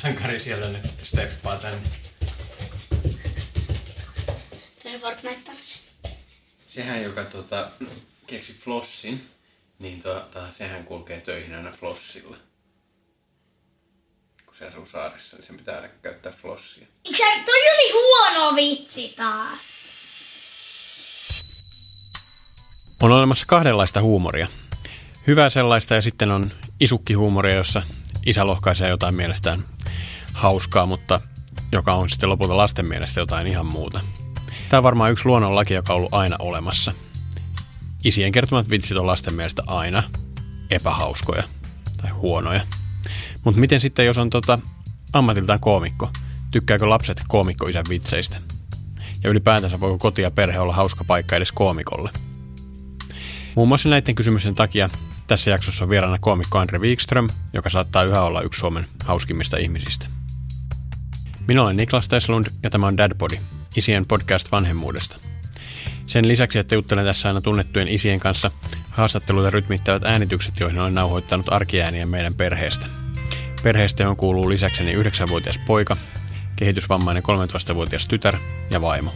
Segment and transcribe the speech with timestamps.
[0.00, 1.88] sankari siellä nyt steppaa tänne.
[4.82, 5.84] Toi Fortnite taas.
[6.68, 7.68] Sehän, joka tota,
[8.26, 9.30] keksi flossin,
[9.78, 12.36] niin tota, sehän kulkee töihin aina flossilla.
[14.46, 16.86] Kun se asuu saaressa, niin sen pitää aina käyttää flossia.
[17.04, 19.60] Isä, toi oli huono vitsi taas.
[23.00, 24.48] On olemassa kahdenlaista huumoria.
[25.26, 27.82] Hyvää sellaista ja sitten on isukkihuumoria, jossa
[28.26, 29.64] isä lohkaisee jotain mielestään
[30.32, 31.20] hauskaa, mutta
[31.72, 34.00] joka on sitten lopulta lasten mielestä jotain ihan muuta.
[34.68, 36.92] Tämä on varmaan yksi luonnonlaki, joka on ollut aina olemassa.
[38.04, 40.02] Isien kertomat vitsit on lasten mielestä aina
[40.70, 41.42] epähauskoja
[42.02, 42.60] tai huonoja.
[43.44, 44.58] Mutta miten sitten, jos on tota
[45.12, 46.10] ammatiltaan koomikko?
[46.50, 48.40] Tykkääkö lapset koomikkoisän vitseistä?
[49.24, 52.10] Ja ylipäätänsä voiko koti ja perhe olla hauska paikka edes koomikolle?
[53.54, 54.90] Muun muassa näiden kysymysten takia
[55.26, 60.06] tässä jaksossa on vieraana koomikko Andre Wikström, joka saattaa yhä olla yksi Suomen hauskimmista ihmisistä.
[61.48, 63.36] Minä olen Niklas Teslund ja tämä on Dadbody,
[63.76, 65.16] isien podcast vanhemmuudesta.
[66.06, 68.50] Sen lisäksi, että juttelen tässä aina tunnettujen isien kanssa,
[68.90, 72.86] haastatteluita rytmittävät äänitykset, joihin olen nauhoittanut arkiääniä meidän perheestä.
[73.62, 75.96] Perheestä on kuuluu lisäkseni 9-vuotias poika,
[76.56, 78.36] kehitysvammainen 13-vuotias tytär
[78.70, 79.12] ja vaimo.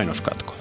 [0.00, 0.54] Mainoskatko.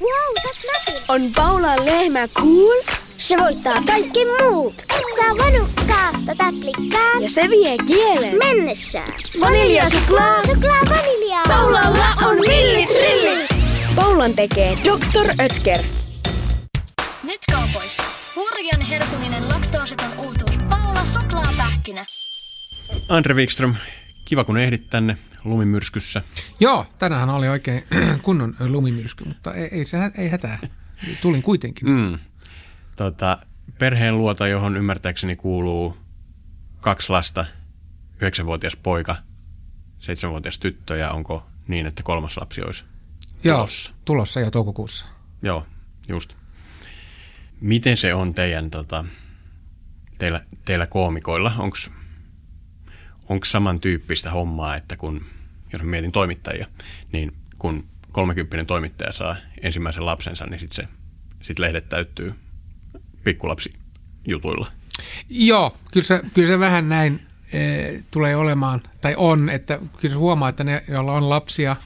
[0.00, 1.02] Wow, saaks mäkin?
[1.08, 2.82] On Paula lehmä cool
[3.18, 4.74] Se voittaa kaikki muut.
[5.16, 7.22] Saa vanukkaasta täplikkaan.
[7.22, 8.38] ja se vie kielen.
[8.38, 9.12] Mennessään.
[9.40, 10.42] Vaniljasuklaa.
[10.46, 11.44] Suklaa vaniljaa.
[11.48, 13.48] Paulalla on millit rillit.
[13.96, 15.44] Paulan tekee Dr.
[15.44, 15.80] Ötker.
[17.22, 18.02] Nyt kaupoissa.
[18.36, 20.56] Hurjan herkullinen laktoositon uutuus.
[20.68, 22.04] Paula suklaapähkinä.
[23.08, 23.74] Andre Wikström,
[24.30, 26.22] kiva kun ehdit tänne lumimyrskyssä.
[26.60, 27.84] Joo, tänään oli oikein
[28.22, 30.58] kunnon lumimyrsky, mutta ei, ei, se, hä- ei hätää.
[31.22, 31.88] Tulin kuitenkin.
[31.88, 32.18] Mm.
[32.96, 33.38] Tota,
[33.78, 35.96] perheen luota, johon ymmärtääkseni kuuluu
[36.80, 37.46] kaksi lasta,
[38.14, 39.16] yhdeksänvuotias poika,
[39.98, 42.84] seitsemänvuotias tyttö ja onko niin, että kolmas lapsi olisi
[43.44, 43.92] Joo, tulossa?
[44.04, 45.06] tulossa jo toukokuussa.
[45.42, 45.66] Joo,
[46.08, 46.34] just.
[47.60, 49.04] Miten se on teidän, tota,
[50.18, 51.52] teillä, teillä koomikoilla?
[51.58, 51.76] Onko
[53.30, 55.24] onko samantyyppistä hommaa, että kun,
[55.72, 56.66] jos mietin toimittajia,
[57.12, 60.88] niin kun 30 toimittaja saa ensimmäisen lapsensa, niin sitten
[61.42, 62.34] sit lehdet täyttyy
[63.24, 64.66] pikkulapsijutuilla.
[65.28, 67.20] Joo, kyllä se, kyllä se vähän näin
[67.52, 67.60] e,
[68.10, 71.76] tulee olemaan, tai on, että kyllä se huomaa, että ne, joilla on lapsia,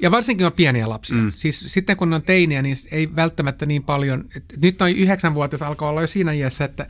[0.00, 1.16] ja varsinkin on pieniä lapsia.
[1.16, 1.32] Mm.
[1.34, 5.62] Siis sitten kun ne on teiniä, niin ei välttämättä niin paljon, että nyt noin yhdeksänvuotias
[5.62, 6.86] alkaa olla jo siinä iässä, että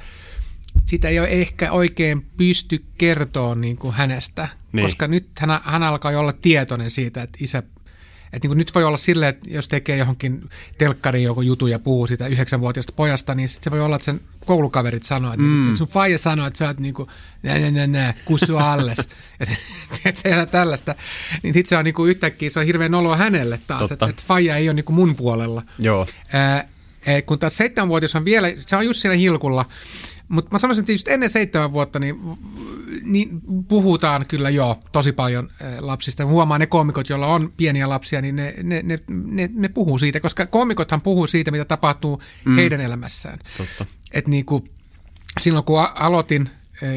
[0.88, 4.58] sitä ei ole ehkä oikein pysty kertoa niin kuin hänestä, Niin.
[4.72, 4.86] niin.
[4.86, 7.62] koska nyt hän, hän alkaa jo olla tietoinen siitä, että isä
[8.32, 11.78] että niin kuin nyt voi olla silleen, että jos tekee johonkin telkkariin joku jutu ja
[11.78, 15.64] puhuu siitä yhdeksänvuotiaasta pojasta, niin sit se voi olla, että sen koulukaverit sanoo, että, mm.
[15.64, 17.08] että sun faija sanoo, että sä oot niin kuin,
[17.42, 18.98] nä, nä, nä, nä, kussu alles.
[19.40, 19.56] ja se,
[19.90, 20.94] se, se, tällaista.
[21.42, 24.22] Niin sitten se on niin kuin yhtäkkiä, se on hirveän oloa hänelle taas, että, että
[24.26, 25.62] faija ei ole niin kuin mun puolella.
[25.78, 26.06] Joo.
[26.32, 26.68] Ää,
[27.26, 29.64] kun taas seitsemänvuotias on vielä, se on just siinä hilkulla,
[30.28, 32.16] mutta mä sanoisin, että just ennen seitsemän vuotta niin,
[33.02, 36.26] niin puhutaan kyllä jo tosi paljon eh, lapsista.
[36.26, 40.20] Huomaa ne koomikot, joilla on pieniä lapsia, niin ne, ne, ne, ne, ne puhuu siitä,
[40.20, 42.56] koska koomikothan puhuu siitä, mitä tapahtuu mm.
[42.56, 43.38] heidän elämässään.
[43.56, 43.86] Totta.
[44.12, 44.64] Et niin kuin,
[45.40, 46.50] silloin kun aloitin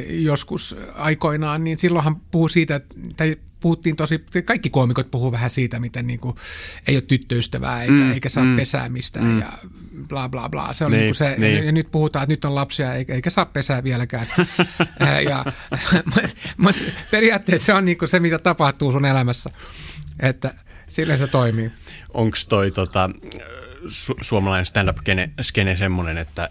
[0.07, 5.79] joskus aikoinaan, niin silloinhan puhuu siitä, että, tai puhuttiin tosi, kaikki koomikot puhuu vähän siitä,
[5.79, 6.35] miten niin kuin,
[6.87, 9.39] ei ole tyttöystävää eikä, mm, eikä saa mm, pesää mistään mm.
[9.39, 9.51] ja
[10.07, 10.73] bla bla bla.
[10.73, 11.57] Se on Niin, niin, se, niin.
[11.57, 14.27] ja, ja nyt puhutaan, että nyt on lapsia eikä, eikä saa pesää vieläkään.
[14.99, 15.45] Eh, ja,
[16.05, 16.21] Mutta
[16.57, 16.75] mut
[17.11, 19.49] periaatteessa se on niin kuin se, mitä tapahtuu sun elämässä,
[20.19, 20.53] että
[20.87, 21.71] silleen se toimii.
[22.13, 23.09] Onko toi tota,
[23.85, 26.49] su- suomalainen stand-up-skene semmoinen, että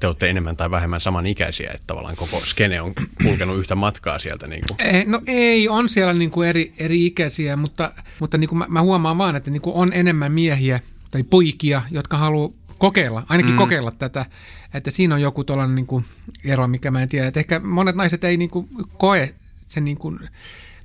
[0.00, 4.46] te olette enemmän tai vähemmän samanikäisiä, että tavallaan koko skene on kulkenut yhtä matkaa sieltä?
[4.46, 4.88] Niin kuin.
[4.88, 8.66] Ei, no ei, on siellä niin kuin eri, eri ikäisiä, mutta, mutta niin kuin mä,
[8.68, 13.52] mä huomaan vaan, että niin kuin on enemmän miehiä tai poikia, jotka haluaa kokeilla, ainakin
[13.52, 13.58] mm.
[13.58, 14.26] kokeilla tätä,
[14.74, 16.04] että siinä on joku tuollainen niin kuin
[16.44, 17.28] ero, mikä mä en tiedä.
[17.28, 18.68] Että ehkä monet naiset ei niin kuin
[18.98, 19.34] koe
[19.66, 20.18] sen niin kuin,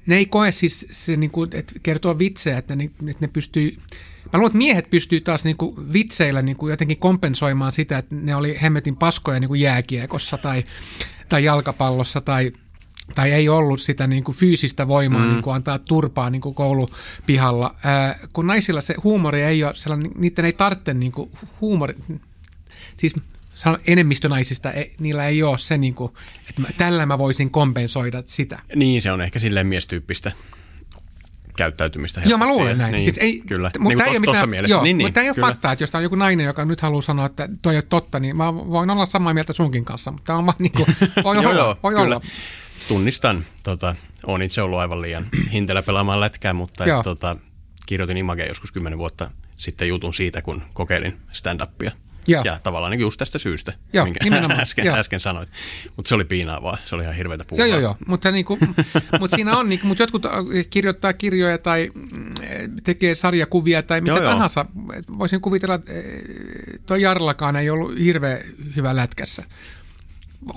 [0.05, 3.77] ne ei koe siis se niin kuin, että kertoo vitsejä, että ne, että ne pystyy
[4.33, 8.57] Mä luulen, että miehet pystyy taas niinku vitseillä niinku jotenkin kompensoimaan sitä, että ne oli
[8.61, 10.63] hemmetin paskoja niinku jääkiekossa tai,
[11.29, 12.51] tai jalkapallossa tai
[13.15, 15.31] tai ei ollut sitä niin kuin fyysistä voimaa mm.
[15.31, 17.75] niin kuin antaa turpaa niin kuin koulupihalla.
[17.83, 21.31] Ää, kun naisilla se huumori ei ole sellainen, niiden ei tarvitse niin kuin
[21.61, 21.95] huumori,
[22.97, 23.13] siis
[23.53, 26.13] sanon, enemmistö naisista, ei, niillä ei ole se, niin kuin,
[26.49, 28.59] että mä, tällä mä voisin kompensoida sitä.
[28.75, 30.31] Niin, se on ehkä silleen miestyyppistä
[31.61, 32.21] käyttäytymistä.
[32.25, 32.91] Joo, mä luulen näin.
[32.91, 33.71] Niin, siis ei, kyllä.
[33.79, 34.73] Mutta niin tämä ei, ole mitään, mielessä.
[34.75, 36.65] joo, niin, niin, mutta tämä ei ole faktaa, että jos tämä on joku nainen, joka
[36.65, 39.85] nyt haluaa sanoa, että toi ei ole totta, niin mä voin olla samaa mieltä sunkin
[39.85, 42.03] kanssa, mutta tämä on vaan niin kuin, voi olla, joo, voi kyllä.
[42.03, 42.21] olla.
[42.87, 47.35] Tunnistan, tota, on itse ollut aivan liian hintelä pelaamaan lätkää, mutta et, tota,
[47.85, 51.91] kirjoitin Imageen joskus kymmenen vuotta sitten jutun siitä, kun kokeilin stand-upia.
[52.27, 52.41] Joo.
[52.45, 54.95] Ja tavallaan niin just tästä syystä, Joo, minkä nimenomaan, äsken, joo.
[54.97, 55.49] äsken sanoit.
[55.95, 57.65] Mutta se oli piinaavaa, se oli ihan hirveätä puhua.
[57.65, 57.97] Joo, joo, joo.
[58.07, 58.57] Mutta, niinku,
[59.19, 60.31] mutta siinä on, niinku, mutta jotkut äh,
[60.69, 62.33] kirjoittaa kirjoja tai mm,
[62.83, 64.31] tekee sarjakuvia tai mitä Joo, joo.
[64.31, 64.65] tahansa.
[64.93, 66.03] Et Voisin kuvitella, että eh,
[66.85, 68.39] tuo Jarlakaan ei ollut hirveän
[68.75, 69.43] hyvä lätkässä.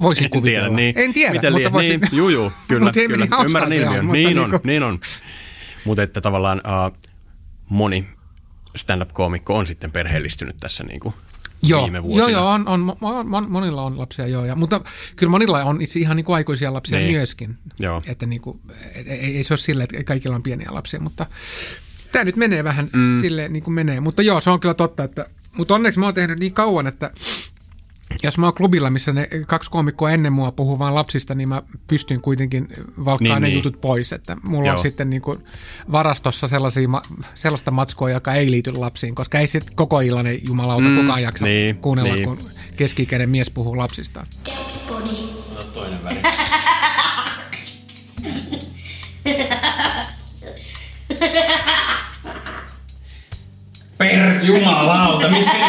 [0.02, 0.60] Voisin En kuvitella.
[0.68, 0.94] tiedä, niin.
[0.98, 2.00] En tiedä, Miten mutta lie- voisin.
[2.00, 3.26] Niin, juu, juu, kyllä, Mut kyllä.
[3.46, 4.04] Ymmärrän se on, ilmiön.
[4.04, 5.00] mutta Niin on, niinku- niin on.
[5.84, 6.60] Mutta että tavallaan
[6.92, 6.98] uh,
[7.68, 8.06] moni
[8.76, 11.14] stand-up-koomikko on sitten perheellistynyt tässä niin kuin
[11.68, 12.30] Joo, viime joo, vuosina.
[12.30, 14.44] joo on, on, on, on, monilla on lapsia, joo.
[14.44, 14.80] Ja, mutta
[15.16, 17.12] kyllä monilla on itse ihan niin kuin aikuisia lapsia Niin.
[17.12, 17.58] myöskin.
[17.80, 18.02] Joo.
[18.06, 18.60] Että niin kuin,
[18.94, 21.26] et, ei, ei se ole silleen, että kaikilla on pieniä lapsia, mutta
[22.12, 23.20] tämä nyt menee vähän mm.
[23.20, 24.00] silleen niin kuin menee.
[24.00, 25.26] Mutta joo, se on kyllä totta, että,
[25.56, 27.10] mutta onneksi mä oon tehnyt niin kauan, että
[28.22, 31.62] jos mä oon klubilla, missä ne kaksi koomikkoa ennen mua puhuu vaan lapsista, niin mä
[31.86, 32.68] pystyn kuitenkin
[33.04, 33.54] valkkaan Niin, ne niin.
[33.56, 34.12] jutut pois.
[34.12, 34.76] Että mulla Joo.
[34.76, 35.38] on sitten niin kuin
[35.92, 37.02] varastossa sellaisia, ma-
[37.34, 41.22] sellaista matskua, joka ei liity lapsiin, koska ei sit koko illan ei jumalauta mm, kukaan
[41.22, 42.24] jaksa niin, kuunnella, niin.
[42.28, 42.38] kun
[42.76, 44.26] keski-ikäinen mies puhuu lapsistaan.
[45.74, 46.22] Toinen väri.
[53.98, 55.54] Per jumalauta, miten...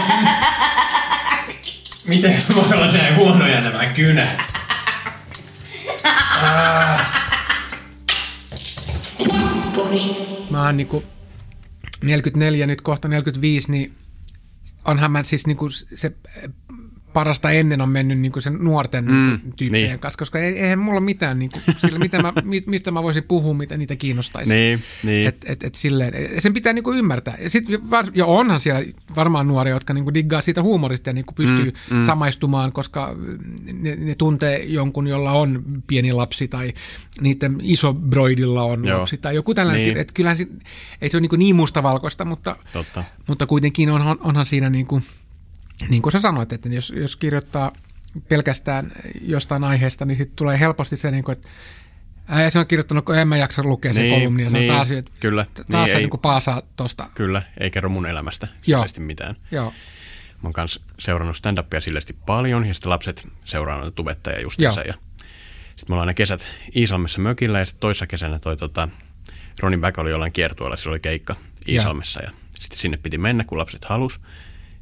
[2.07, 4.41] Miten voi olla näin huonoja nämä kynät?
[10.49, 11.03] Mä oon niinku
[12.03, 13.95] 44, nyt kohta 45, niin
[14.85, 16.11] onhan mä siis niinku se
[17.15, 19.99] parasta ennen on mennyt niinku sen nuorten mm, niinku tyyppien niin.
[19.99, 23.53] kanssa, koska ei, eihän mulla mitään, niinku, sillä, mitä mä, mi- mistä mä voisin puhua,
[23.53, 24.53] mitä niitä kiinnostaisi.
[24.53, 25.27] Niin, niin.
[25.27, 27.37] Et, et, et silleen, et sen pitää niinku ymmärtää.
[27.39, 27.65] Ja, sit,
[28.15, 28.83] ja onhan siellä
[29.15, 32.03] varmaan nuoria, jotka niinku diggaa siitä huumorista ja niinku pystyy mm, mm.
[32.03, 33.15] samaistumaan, koska
[33.73, 36.73] ne, ne tuntee jonkun, jolla on pieni lapsi tai
[37.21, 38.99] niiden iso broidilla on Joo.
[38.99, 39.83] lapsi tai joku tällainen.
[39.83, 39.93] Niin.
[39.93, 40.01] Niin.
[40.01, 40.47] Että kyllähän se,
[41.01, 43.03] ei se ole niin, niin mustavalkoista, mutta, Totta.
[43.27, 45.03] mutta kuitenkin onhan, onhan siinä niin kuin,
[45.89, 47.71] niin kuin sä sanoit, että jos, jos kirjoittaa
[48.29, 48.91] pelkästään
[49.21, 51.47] jostain aiheesta, niin sitten tulee helposti se, niin kuin, että
[52.27, 54.49] Ää, se on kirjoittanut, kun en mä jaksa lukea sen Niin, kolumnia.
[54.49, 55.45] Se on niin, taas, että kyllä.
[55.55, 57.09] taas Niin, se ei- niin paasaa tosta.
[57.15, 58.85] Kyllä, ei kerro mun elämästä Joo.
[58.99, 59.35] mitään.
[59.51, 59.73] Joo,
[60.35, 64.81] Mä oon kans seurannut stand-upia silleesti paljon ja sitten lapset seuraa noita tubettajia justiinsa.
[64.81, 64.93] Ja
[65.69, 68.87] sitten me ollaan ne kesät Iisalmessa mökillä ja sitten toissa kesänä toi tota,
[69.59, 71.35] Ronin Back oli jollain kiertueella, sillä oli keikka
[71.67, 74.19] Iisalmessa ja sitten sinne piti mennä, kun lapset halus.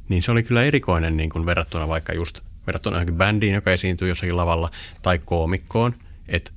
[0.08, 4.08] Niin se oli kyllä erikoinen niin kuin verrattuna vaikka just verrattuna johonkin bändiin, joka esiintyy
[4.08, 4.70] jossakin lavalla,
[5.02, 5.94] tai koomikkoon,
[6.28, 6.50] että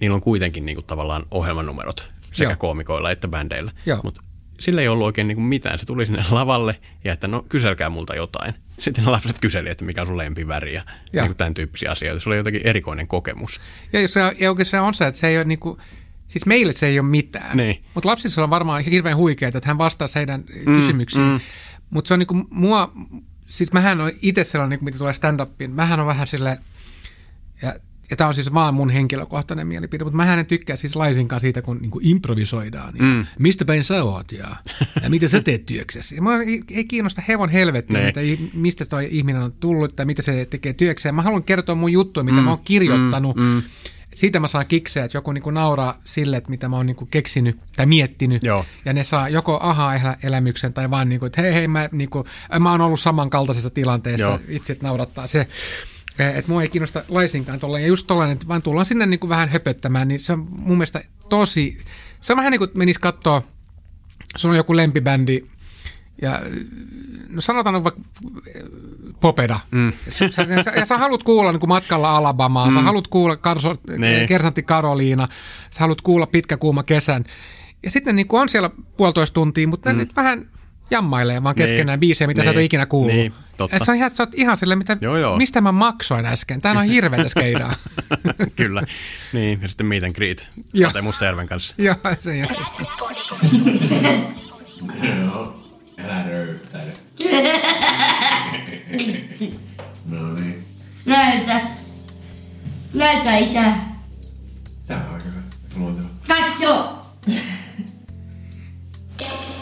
[0.00, 2.56] niillä on kuitenkin niin kuin tavallaan ohjelmanumerot sekä Joo.
[2.56, 3.72] koomikoilla että bändeillä.
[3.86, 4.00] Joo.
[4.02, 4.22] Mutta
[4.60, 5.78] sillä ei ollut oikein niin kuin mitään.
[5.78, 8.54] Se tuli sinne lavalle ja että no kyselkää multa jotain.
[8.78, 11.22] Sitten ne lapset kyseli, että mikä on sun lempiväri ja Joo.
[11.22, 12.20] niin kuin tämän tyyppisiä asioita.
[12.20, 13.60] Se oli jotenkin erikoinen kokemus.
[13.92, 15.78] ja, se, ja oikeastaan on se, että se ei ole niin kuin,
[16.28, 17.56] siis meille se ei ole mitään.
[17.56, 17.84] Niin.
[17.94, 21.26] Mutta lapsissa on varmaan hirveän huikeaa, että hän vastaa heidän mm, kysymyksiin.
[21.26, 21.40] Mm.
[21.90, 22.92] Mutta se on niin kuin mua,
[23.44, 26.58] siis mähän on itse sellainen, niin kuin mitä tulee stand-upiin, mähän on vähän silleen,
[27.62, 27.74] ja,
[28.10, 31.62] ja tämä on siis vaan mun henkilökohtainen mielipide, mutta mä en tykkää siis laisinkaan siitä,
[31.62, 32.94] kun niin kuin improvisoidaan.
[32.96, 33.26] Ja mm.
[33.38, 34.48] Mistä päin sä oot ja,
[35.02, 36.14] ja mitä sä teet työksessä.
[36.14, 38.06] Ja Mä ei, ei kiinnosta hevon helvettiä, Ne.
[38.06, 38.20] mitä,
[38.54, 41.14] mistä toi ihminen on tullut tai mitä se tekee työkseen.
[41.14, 42.44] Mä haluan kertoa mun juttuja, mitä mm.
[42.44, 43.36] mä oon kirjoittanut.
[43.36, 43.42] Mm.
[43.42, 43.62] Mm.
[44.18, 47.58] Siitä mä saan kiksejä, että joku niinku nauraa sille, että mitä mä oon niinku keksinyt
[47.76, 48.42] tai miettinyt.
[48.42, 48.64] Joo.
[48.84, 52.24] Ja ne saa joko aha-elämyksen tai vaan niinku, että hei hei, mä, niinku,
[52.60, 54.40] mä oon ollut samankaltaisessa tilanteessa, Joo.
[54.48, 55.46] itse että naurattaa se.
[56.18, 57.78] Että mua ei kiinnosta laisinkaan tuolla.
[57.78, 61.04] Ja just tollainen, että vaan tullaan sinne niinku vähän höpöttämään, niin se on mun mielestä
[61.28, 61.78] tosi...
[62.20, 63.42] Se on vähän niin kuin menis katsoa,
[64.36, 65.46] sulla on joku lempibändi,
[66.22, 66.40] ja
[67.28, 68.00] no sanotaan nyt vaikka
[68.56, 68.62] äh,
[69.20, 69.60] Popeda.
[69.70, 69.92] Mm.
[70.12, 70.46] Sä, sä,
[70.76, 72.74] ja sä haluat kuulla niin kuin matkalla Alabamaan, mm.
[72.74, 74.26] sä haluat kuulla Karso, Niin.
[74.28, 75.28] Kersantti Karoliina,
[75.70, 77.24] sä haluat kuulla Pitkä kuuma kesän.
[77.82, 79.96] Ja sitten niin kuin on siellä puolitoista tuntia, mutta mm.
[79.96, 80.48] ne nyt vähän
[80.90, 82.00] jammailee vaan keskenään Niin.
[82.00, 82.66] biisejä, mitä sä et ole Niin.
[82.66, 83.14] ikinä kuullut.
[83.14, 83.76] Niin, totta.
[83.76, 85.36] Et sä, ihan, sä oot ihan silleen, mitä, Joo, joo.
[85.36, 86.60] mistä mä maksoin äsken.
[86.60, 87.74] Tämä on hirveätä skeidaa.
[88.56, 88.82] Kyllä.
[89.32, 90.48] Niin, ja sitten meet and greet.
[90.74, 90.92] Joo.
[90.92, 91.74] Tai Mustajärven kanssa.
[91.78, 92.48] Joo, se jää.
[96.04, 96.92] Älä röyhtäile.
[100.06, 100.64] no niin.
[101.06, 101.60] Näytä.
[102.94, 103.72] Näytä isä.
[104.86, 105.40] Tää on aika hyvä.
[105.76, 106.08] Luonteva.
[106.28, 106.98] Katso.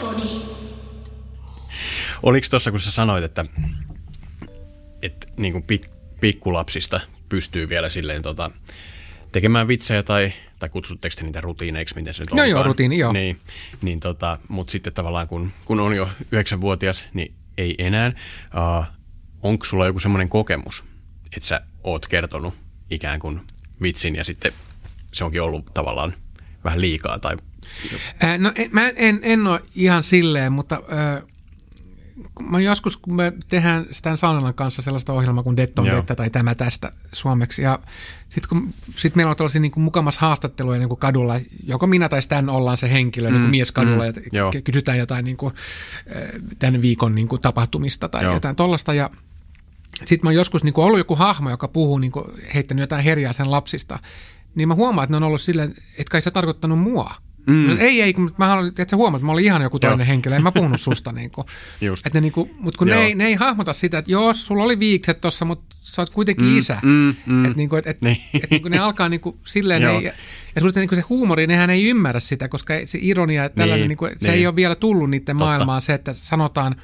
[0.01, 0.27] Body.
[2.23, 3.45] Oliko tuossa, kun sä sanoit, että,
[5.01, 5.87] että niin kuin pik,
[6.21, 8.51] pikkulapsista pystyy vielä silleen tota,
[9.31, 12.65] tekemään vitsejä tai, tai kutsutteko te niitä rutiineiksi, miten se nyt Joo, joo, onkaan?
[12.65, 13.11] rutiini, joo.
[13.11, 13.39] Niin,
[13.81, 18.11] niin tota, mutta sitten tavallaan kun, kun on jo yhdeksänvuotias, niin ei enää.
[18.79, 18.85] Uh,
[19.41, 20.83] onko sulla joku semmoinen kokemus,
[21.35, 22.53] että sä oot kertonut
[22.89, 23.41] ikään kuin
[23.81, 24.53] vitsin ja sitten
[25.13, 26.13] se onkin ollut tavallaan
[26.63, 27.37] vähän liikaa tai
[28.37, 30.87] no en, mä en, en ole ihan silleen, mutta kun
[32.49, 35.97] mä joskus, kun me tehdään Stan Saunalan kanssa sellaista ohjelmaa kuin Det on Joo.
[35.97, 37.61] Dettä tai Tämä tästä suomeksi.
[37.61, 37.79] Ja
[38.29, 42.09] sitten kun sit meillä on tällaisia niin kuin mukamas haastatteluja niin kuin kadulla, joko minä
[42.09, 44.51] tai Stan ollaan se henkilö, mm, niin kuin mies kadulla, mm, ja joo.
[44.51, 45.53] ky- kysytään jotain niin kuin,
[46.15, 46.21] ää,
[46.59, 48.33] tämän viikon niin kuin tapahtumista tai Joo.
[48.33, 48.93] jotain tollasta.
[48.93, 49.09] Ja
[49.95, 53.03] sitten mä oon joskus niin kuin ollut joku hahmo, joka puhuu, niin kuin, heittänyt jotain
[53.03, 53.99] herjaa sen lapsista,
[54.55, 57.15] niin mä huomaan, että ne on ollut silleen, että kai se tarkoittanut mua.
[57.47, 57.77] Mm.
[57.79, 60.07] Ei, ei, kun mä haluan, että sä huomaat, että mä olin ihan joku toinen Joo.
[60.07, 61.11] henkilö, en mä puhunut susta.
[61.11, 61.47] Niin kuin.
[61.81, 62.05] Just.
[62.07, 64.63] Että ne, niin kuin, mutta kun ne ei, ne ei hahmota sitä, että joo, sulla
[64.63, 66.79] oli viikset tossa, mutta sä oot kuitenkin Mm, isä.
[66.83, 67.45] mm, mm.
[67.45, 68.17] Että niin kuin, et, et, Niin.
[68.33, 70.03] et, niin kuin ne alkaa niin kuin, silleen, ne ei,
[70.55, 73.81] ja sulla niin kuin se huumori, nehän ei ymmärrä sitä, koska se ironia, että tällainen,
[73.81, 74.33] Niin, niin, kuin, se niin.
[74.39, 75.45] ei ole vielä tullut niiden Totta.
[75.45, 76.75] maailmaan se, että sanotaan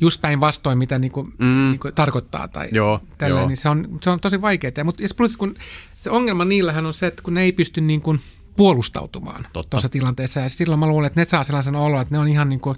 [0.00, 1.70] just päinvastoin, mitä niin kuin, Mm.
[1.70, 2.48] niin kuin tarkoittaa.
[2.48, 3.48] Tai Joo, tälleen, joo.
[3.48, 4.84] Niin se, on, se on tosi vaikeaa.
[4.84, 5.54] Mutta plus, kun
[5.96, 8.20] se ongelma niillähän on se, että kun ne ei pysty niin kuin
[8.56, 9.70] puolustautumaan Totta.
[9.70, 10.40] tuossa tilanteessa.
[10.40, 12.76] Ja silloin mä luulen, että ne saa sellaisen olo, että ne on ihan niin kuin,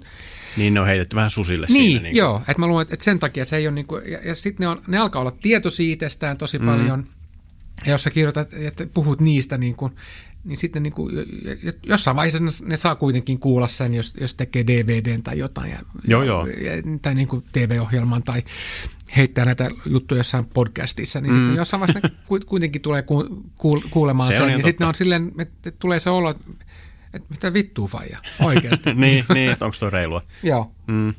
[0.57, 2.03] niin ne on heitetty vähän susille niin, siinä.
[2.03, 2.37] niin joo.
[2.39, 4.63] Että mä luulen, että, että sen takia se ei ole niin kuin, ja, ja sitten
[4.63, 6.65] ne, on, ne alkaa olla tietoisia itsestään tosi mm.
[6.65, 7.07] paljon.
[7.85, 9.91] Ja jos sä kirjoitat, että puhut niistä, niin, kuin,
[10.47, 11.15] niin sitten niin kuin,
[11.85, 15.71] jossain vaiheessa ne, saa kuitenkin kuulla sen, jos, jos tekee DVDn tai jotain.
[15.71, 16.45] Ja, Joo, joo.
[16.45, 18.43] Ja, tai niin kuin TV-ohjelman tai
[19.17, 21.37] heittää näitä juttuja jossain podcastissa, niin mm.
[21.37, 24.43] sitten jossain vaiheessa ne ku- kuitenkin tulee ku, ku, kuulemaan Se sen.
[24.43, 26.43] Ja ihan sitten on silleen, että, tulee se olo, että,
[27.13, 28.93] että mitä vittua faija, oikeasti.
[29.03, 30.21] niin, niin, että onko tuo reilua.
[30.43, 30.71] Joo.
[30.87, 31.13] Mm,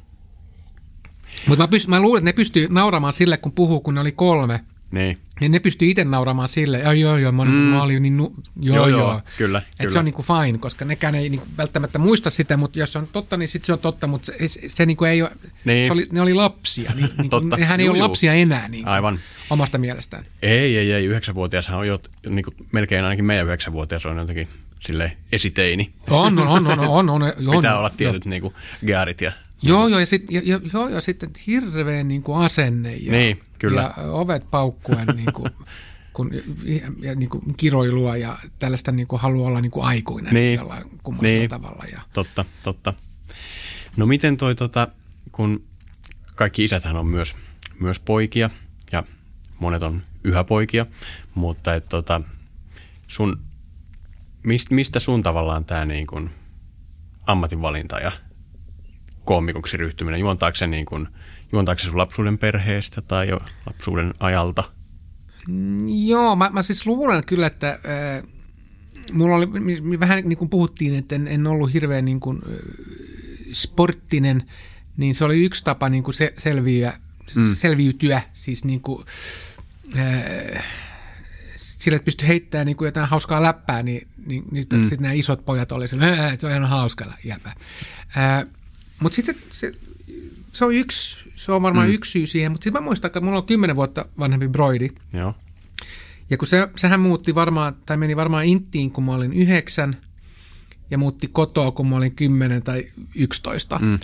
[1.46, 4.12] Mutta mä, pyst- mä luulen, että ne pystyy nauramaan sille, kun puhuu, kun ne oli
[4.12, 4.60] kolme.
[4.90, 5.18] Niin.
[5.40, 7.50] Niin ne pystyy itse nauramaan sille, joo joo joo, mä, mm.
[7.50, 9.00] mä olin niin, nu- joo Joo, joo.
[9.00, 9.92] joo, kyllä, Et kyllä.
[9.92, 13.08] se on niinku fine, koska nekään ei niinku välttämättä muista sitä, mutta jos se on
[13.12, 15.30] totta, niin sitten se on totta, mutta se, se, niinku ei ole,
[15.64, 15.86] Niin.
[15.86, 17.56] se oli, ne oli lapsia, niin, niinku, Totta.
[17.56, 18.08] nehän ei Juu, ole juu.
[18.08, 19.18] lapsia enää niinku, Aivan.
[19.50, 20.24] omasta mielestään.
[20.42, 21.04] Ei, ei, ei.
[21.04, 24.48] Yhdeksänvuotiashan on jo, niin kuin, melkein ainakin meidän yhdeksänvuotias on jotenkin
[24.80, 25.92] sille esiteini.
[26.10, 28.54] On, on, on, on, on, on, on Pitää on, olla tietyt niin kuin,
[28.86, 32.96] gearit ja Joo, joo, ja, sit, ja, ja, joo, ja sitten hirveän niin kuin asenne
[32.96, 33.80] ja, Niin, kyllä.
[33.96, 35.50] ja ovet paukkuen niin kuin,
[36.12, 36.30] kun,
[36.64, 40.58] ja, ja niin kuin kiroilua ja tällaista niin kuin haluaa olla niin kuin aikuinen Niin.
[40.58, 41.50] jollain kummallisella Niin.
[41.50, 41.84] tavalla.
[41.92, 42.94] Ja, Totta, totta.
[43.96, 44.88] No miten toi, tota,
[45.32, 45.64] kun
[46.34, 47.36] kaikki isäthän on myös,
[47.80, 48.50] myös poikia
[48.92, 49.02] ja
[49.60, 50.86] monet on yhä poikia,
[51.34, 52.20] mutta et, tota,
[53.08, 53.40] sun,
[54.42, 56.06] mist, mistä sun tavallaan tämä niin
[57.26, 58.12] ammatinvalinta ja
[59.28, 61.08] koomikoksi ryhtyminen, juontaako se, niin kun,
[61.52, 64.64] juontaako se sun lapsuuden perheestä tai jo lapsuuden ajalta?
[66.06, 68.22] Joo, mä, mä siis luulen kyllä, että äh,
[69.12, 72.56] mulla oli vähän niin kuin puhuttiin, että en, en ollut hirveän niin kuin, äh,
[73.52, 74.42] sporttinen,
[74.96, 76.92] niin se oli yksi tapa niin kuin se, selviä,
[77.36, 77.54] mm.
[77.54, 79.04] selviytyä, siis niin kuin,
[79.98, 80.64] äh,
[81.56, 84.82] sillä, että pystyi heittämään niin kuin jotain hauskaa läppää, niin, niin, niin mm.
[84.82, 87.48] sitten nämä isot pojat oli sillä, "Ää, että se on ihan hauska jäpä.
[88.16, 88.46] Äh,
[89.00, 89.72] mutta sitten se,
[90.52, 91.94] se on yksi, se on varmaan mm.
[91.94, 95.34] yksi syy siihen, mutta sitten mä muistan, että mulla on kymmenen vuotta vanhempi broidi, Joo.
[96.30, 99.96] ja kun se, sehän muutti varmaan, tai meni varmaan Inttiin, kun mä olin yhdeksän,
[100.90, 103.78] ja muutti kotoa, kun mä olin 10 tai 11.
[103.78, 103.98] Mm.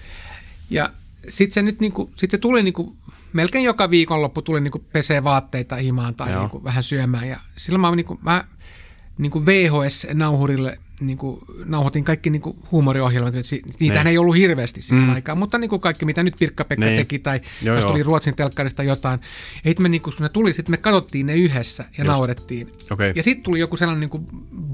[0.71, 0.91] Ja
[1.29, 2.97] sitten se nyt niinku, sit se tuli niinku,
[3.33, 6.41] melkein joka viikonloppu tuli niinku pesee vaatteita himaan tai Joo.
[6.41, 7.29] niinku vähän syömään.
[7.29, 8.45] Ja silloin mä, niinku, mä
[9.19, 13.35] niinku VHS-nauhurille niinku, nauhoitin kaikki niinku huumoriohjelmat.
[13.35, 14.11] Et si- Niitähän Niin.
[14.11, 15.15] ei ollut hirveästi siihen mm.
[15.15, 16.97] aikaan, mutta niinku kaikki, mitä nyt Pirkka-Pekka Niin.
[16.97, 17.91] teki, tai Joo, jos joo.
[17.93, 19.21] tuli Ruotsin telkkarista jotain.
[19.65, 22.07] Ja sitten me, niinku, kun ne tuli, sitten me katsottiin ne yhdessä ja Just.
[22.07, 22.73] naurettiin.
[22.91, 23.13] Okei.
[23.17, 24.21] Ja sitten tuli joku sellainen niinku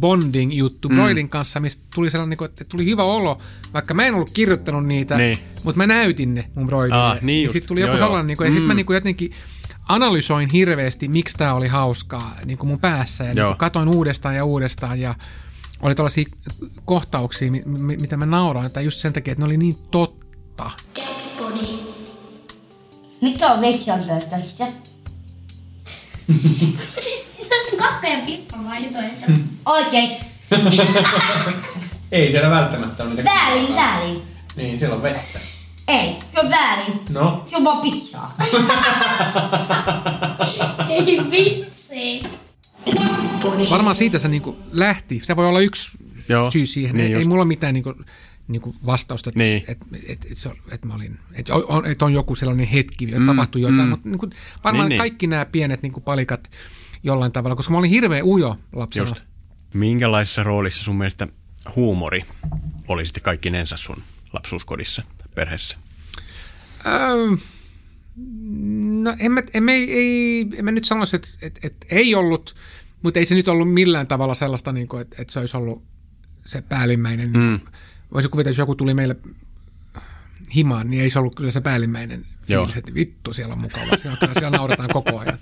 [0.00, 0.94] bonding-juttu mm.
[0.94, 3.38] Broidin kanssa, mistä tuli sellainen, niinku, että tuli hyvä olo,
[3.74, 5.38] vaikka mä en ollut kirjoittanut niitä, Niin.
[5.64, 7.02] mutta mä näytin ne mun Broidille.
[7.02, 7.52] Ah, niin ja just.
[7.52, 8.06] sitten tuli Joo, joku joo.
[8.06, 8.76] sellainen, niinku, ja sitten mä Mm.
[8.76, 9.32] niinku jotenkin
[9.88, 13.24] analysoin hirveästi, miksi tämä oli hauskaa niinku mun päässä.
[13.24, 13.48] Ja Joo.
[13.48, 15.14] niinku katoin uudestaan ja uudestaan ja
[15.82, 16.24] oli tällaisia
[16.84, 20.70] kohtauksia, mi- mi- mitä mä nauroin, tai just sen takia, että ne oli niin totta.
[21.38, 21.60] Body.
[23.20, 23.60] Mikä on?
[27.02, 27.26] Siis
[28.26, 29.10] pissa vai jotain.
[29.66, 30.16] Oikein.
[32.12, 34.22] Ei siellä välttämättä ole niitä Väärin, väärin.
[34.56, 35.40] Niin, siellä on vettä.
[35.88, 37.00] Ei, se on väärin.
[37.10, 37.42] No.
[37.46, 38.34] Se on vaan pissaa.
[40.88, 42.22] Ei vitsi.
[43.70, 45.20] Varmaan siitä se niinku lähti.
[45.24, 45.90] Se voi olla yksi
[46.28, 46.96] Joo, syy siihen.
[46.96, 47.28] niin Niin ei, ei just.
[47.28, 47.94] mulla ole mitään niinku,
[48.48, 49.64] niinku vastausta, että Niin.
[49.68, 50.38] et, et, et,
[50.72, 53.88] et mä olin, että on, et on joku sellainen hetki, että Mm, tapahtui jotain, mm.
[53.88, 54.30] mutta niinku,
[54.64, 54.98] varmaan Niin, niin.
[54.98, 56.50] kaikki nämä pienet niinku palikat
[57.02, 59.08] jollain tavalla, koska mä olin hirveän ujo lapsena.
[59.08, 59.22] Just.
[59.74, 61.28] Minkälaisessa roolissa sun mielestä
[61.76, 62.24] huumori
[62.88, 65.02] oli sitten kaikkinensa sun lapsuuskodissa,
[65.34, 65.78] perheessä?
[66.86, 67.36] Öö,
[69.02, 72.14] no en mä, en, mä, ei, ei, en mä nyt sanoisi, että, että, että ei
[72.14, 72.56] ollut,
[73.02, 75.82] mutta ei se nyt ollut millään tavalla sellaista, niin kuin, että, että se olisi ollut
[76.46, 77.32] se päällimmäinen.
[77.32, 77.60] Mm.
[78.14, 79.16] Voisi kuvitella, jos joku tuli meille
[80.54, 83.96] himaan, niin ei se ollut kyllä se päällimmäinen fiilis, että vittu siellä on mukava.
[84.02, 85.38] Siellä, kyllä siellä nauretaan koko ajan.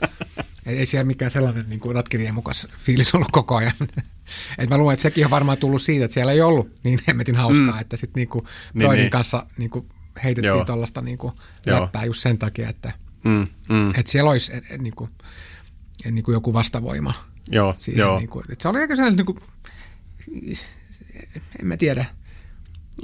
[0.66, 3.72] Ei, ei siellä mikään sellainen niin kuin ratkirien mukas fiilis ollut koko ajan.
[4.58, 7.36] Et mä luulen, että sekin on varmaan tullut siitä, että siellä ei ollut niin hemmetin
[7.36, 7.80] hauskaa, mm.
[7.80, 9.10] että sitten niin Niin, Broidin niin.
[9.10, 9.88] kanssa niin kuin
[10.24, 11.32] heitettiin tuollaista niin kuin
[11.66, 12.92] läppää just sen takia, että,
[13.24, 13.88] Mm, mm.
[13.90, 15.10] että siellä olisi et, et, niin kuin,
[16.04, 17.14] et, niin kuin joku vastavoima
[17.50, 18.00] Joo, siihen.
[18.00, 18.18] joo.
[18.18, 19.38] Niin kuin, että se oli aika sellainen, niin kuin,
[21.60, 22.04] en mä tiedä,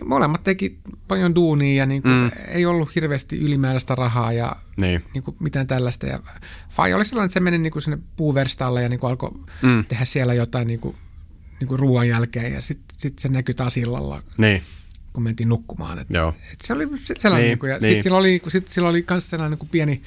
[0.04, 0.78] molemmat teki
[1.08, 2.30] paljon duunia ja niin kuin, mm.
[2.48, 5.04] ei ollut hirveästi ylimääräistä rahaa ja Niin.
[5.14, 6.06] niin kuin mitään tällaista.
[6.06, 6.20] Ja
[6.70, 9.30] Fai oli sellainen, että se meni niin kuin sinne puuverstaalle ja niin kuin alkoi
[9.62, 9.84] mm.
[9.84, 10.96] tehdä siellä jotain niin kuin,
[11.60, 14.62] niin kuin ruoan jälkeen ja sitten sit se näkyi taas illalla, Niin,
[15.14, 15.98] kun mentiin nukkumaan.
[15.98, 16.34] Et, Joo.
[16.52, 17.90] et se oli se- sellainen, Niin, niin, kuin, ja niin.
[17.90, 20.02] sitten sillä oli, sit sillä oli myös sellainen niin pieni,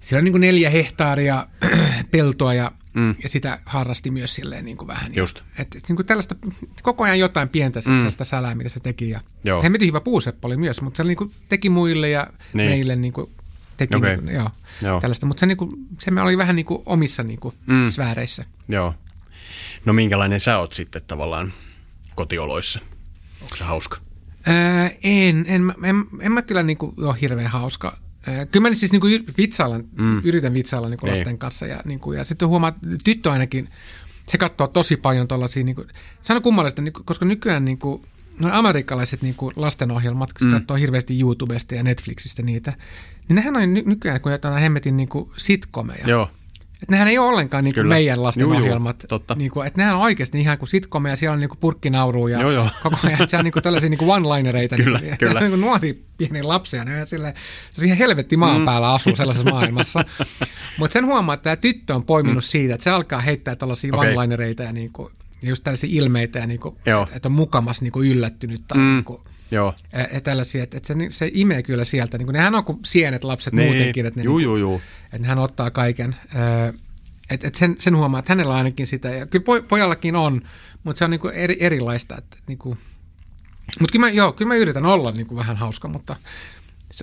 [0.00, 1.46] sillä oli niin kuin neljä hehtaaria
[2.10, 3.14] peltoa ja, Mm.
[3.22, 5.14] ja sitä harrasti myös silleen niin kuin vähän.
[5.14, 5.36] Just.
[5.36, 6.34] Ja, et, et, niin kuin tällaista,
[6.82, 7.82] koko ajan jotain pientä mm.
[7.84, 9.10] sellaista sälää, mitä se teki.
[9.10, 9.62] Ja Joo.
[9.62, 12.70] hemmetin hyvä puuseppä oli myös, mutta se niin kuin teki muille ja Niin.
[12.70, 13.30] meille niin kuin
[13.76, 14.10] teki Okei.
[14.16, 14.50] niin kuin, joo,
[14.82, 15.00] Joo.
[15.00, 15.26] tällaista.
[15.26, 17.88] Mutta se, niin kuin, se me oli vähän niin kuin omissa niin kuin mm.
[17.88, 18.44] sfääreissä.
[18.68, 18.94] joo.
[19.84, 21.52] No minkälainen sä oot sitten tavallaan
[22.14, 22.80] kotioloissa?
[23.42, 23.96] Onko se hauska?
[24.46, 27.98] Ää, en, en, en, en mä kyllä niinku ole hirveän hauska.
[28.50, 29.06] Kyllä mä siis niinku
[29.38, 30.20] vitsailla, mm.
[30.24, 31.16] yritän vitsailla niinku Niin.
[31.18, 31.66] lasten kanssa.
[31.66, 33.68] Ja, niinku, ja sitten huomaa, että tyttö ainakin,
[34.26, 35.84] se katsoo tosi paljon tuollaisia, niinku,
[36.22, 38.02] se on kummallista, niinku, koska nykyään niinku,
[38.42, 42.72] no amerikkalaiset niinku lastenohjelmat, kun se katsoo hirveästi YouTubesta ja Netflixistä niitä,
[43.28, 46.08] niin nehän on ny- nykyään kuin jotain hemmetin niinku sitcomeja.
[46.08, 46.30] Joo,
[46.82, 47.94] Et nehän ei ole ollenkaan niinku Kyllä.
[47.94, 49.04] meidän lasten Juu, juu, ohjelmat.
[49.08, 49.34] totta.
[49.34, 52.68] Niinku, et nehän on oikeasti ihan kuin sitcomeja, siellä on niinku purkkinauruja ja Joo, joo.
[52.82, 53.12] koko ajan.
[53.12, 54.76] että Se on niinku tällaisia niinku one-linereita.
[54.76, 55.40] Kyllä, niinku, kyllä.
[55.40, 57.34] Niinku nuori pieni lapsia, ne on silleen,
[57.72, 60.04] se on ihan helvetti maan päällä asuu sellaisessa maailmassa.
[60.78, 64.14] Mutta sen huomaa, että tämä tyttö on poiminut siitä, että se alkaa heittää tällaisia Okei.
[64.14, 65.10] one-linereita ja niinku,
[65.42, 67.02] ja just tällaisia ilmeitä, ja niinku, Joo.
[67.02, 68.84] että et on mukamas niinku yllättynyt tai Mm.
[68.84, 68.90] mm.
[68.94, 69.74] niinku, joo.
[69.92, 72.18] ja, ja tällaisia, että, että se, se imee kyllä sieltä.
[72.18, 73.68] Niin nehän on kuin sienet lapset Niin.
[73.72, 74.82] muutenkin, että ne Juu, niinku- juu, juu.
[75.12, 76.16] että hän ottaa kaiken.
[76.34, 76.72] Öö,
[77.30, 80.42] et, et sen, sen huomaa, että hänellä ainakin sitä, ja kyllä poj- pojallakin on,
[80.84, 82.16] mutta se on niinku eri, erilaista.
[82.18, 82.76] Että, niinku,
[83.80, 86.16] mutta kyllä mä, joo, kyllä mä yritän olla niinku vähän hauska, mutta,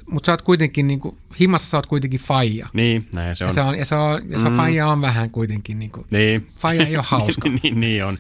[0.06, 2.68] mutta sä oot kuitenkin, niinku, himassa sä oot kuitenkin faija.
[2.74, 3.54] Niin, näin se Ja on.
[3.54, 4.56] se on, ja se on, ja se mm.
[4.56, 6.48] faija on vähän kuitenkin, niinku, Niin.
[6.60, 7.50] faija ei ole hauska.
[7.64, 8.18] niin, niin on.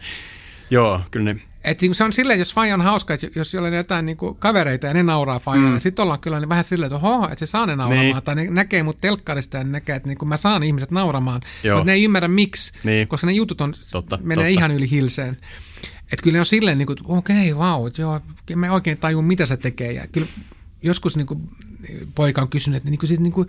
[0.69, 3.67] Joo, kyllä ne, Et niinku se on silleen, jos faija on hauska, että jos siellä
[3.67, 5.71] on jotain niinku kavereita ja ne nauraa faijaa, mm.
[5.71, 8.06] niin sitten ollaan kyllä niin vähän silleen, että oho, että se saa ne nauramaan.
[8.06, 8.23] Niin.
[8.23, 11.41] Tai ne näkee mut telkkarista ja ne näkee, että niinku mä saan ihmiset nauramaan.
[11.63, 11.78] Joo.
[11.78, 13.08] Mutta ne ei ymmärrä miksi, Niin.
[13.08, 14.60] koska ne jutut on, Totta, menee totta.
[14.60, 15.38] ihan yli hilseen.
[16.12, 18.21] Että kyllä ne on silleen, niinku, että okei, okay, vau, wow, joo,
[18.56, 19.91] mä oikein taju, mitä se tekee.
[19.91, 20.28] Ja kyllä
[20.84, 21.41] joskus niinku,
[22.15, 23.45] poika on kysynyt, että niinku, sit, niinku,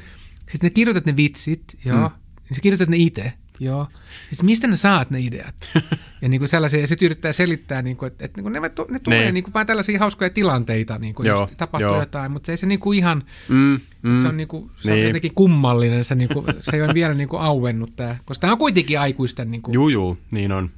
[0.51, 2.15] sit ne kirjoitat ne vitsit, joo, mm.
[2.49, 3.87] niin sä kirjoitat ne itse, joo.
[4.29, 5.55] Siis mistä ne saat ne ideat?
[6.23, 9.35] ja niinku sellaisia, ja sitten yrittää selittää, niinku, että, että niinku, ne, ne tulee Niin.
[9.35, 12.01] niinku, vaan tällaisia hauskoja tilanteita, niinku, Joo, jos tapahtuu joo.
[12.01, 15.07] jotain, mutta se ei se niinku ihan, mm, mm, se on, niinku, se on Niin.
[15.07, 19.01] jotenkin kummallinen, se, niinku, se ei ole vielä niinku auennut tämä, koska tämä on kuitenkin
[19.01, 20.71] aikuisten niinku, Juu, juu, niin on.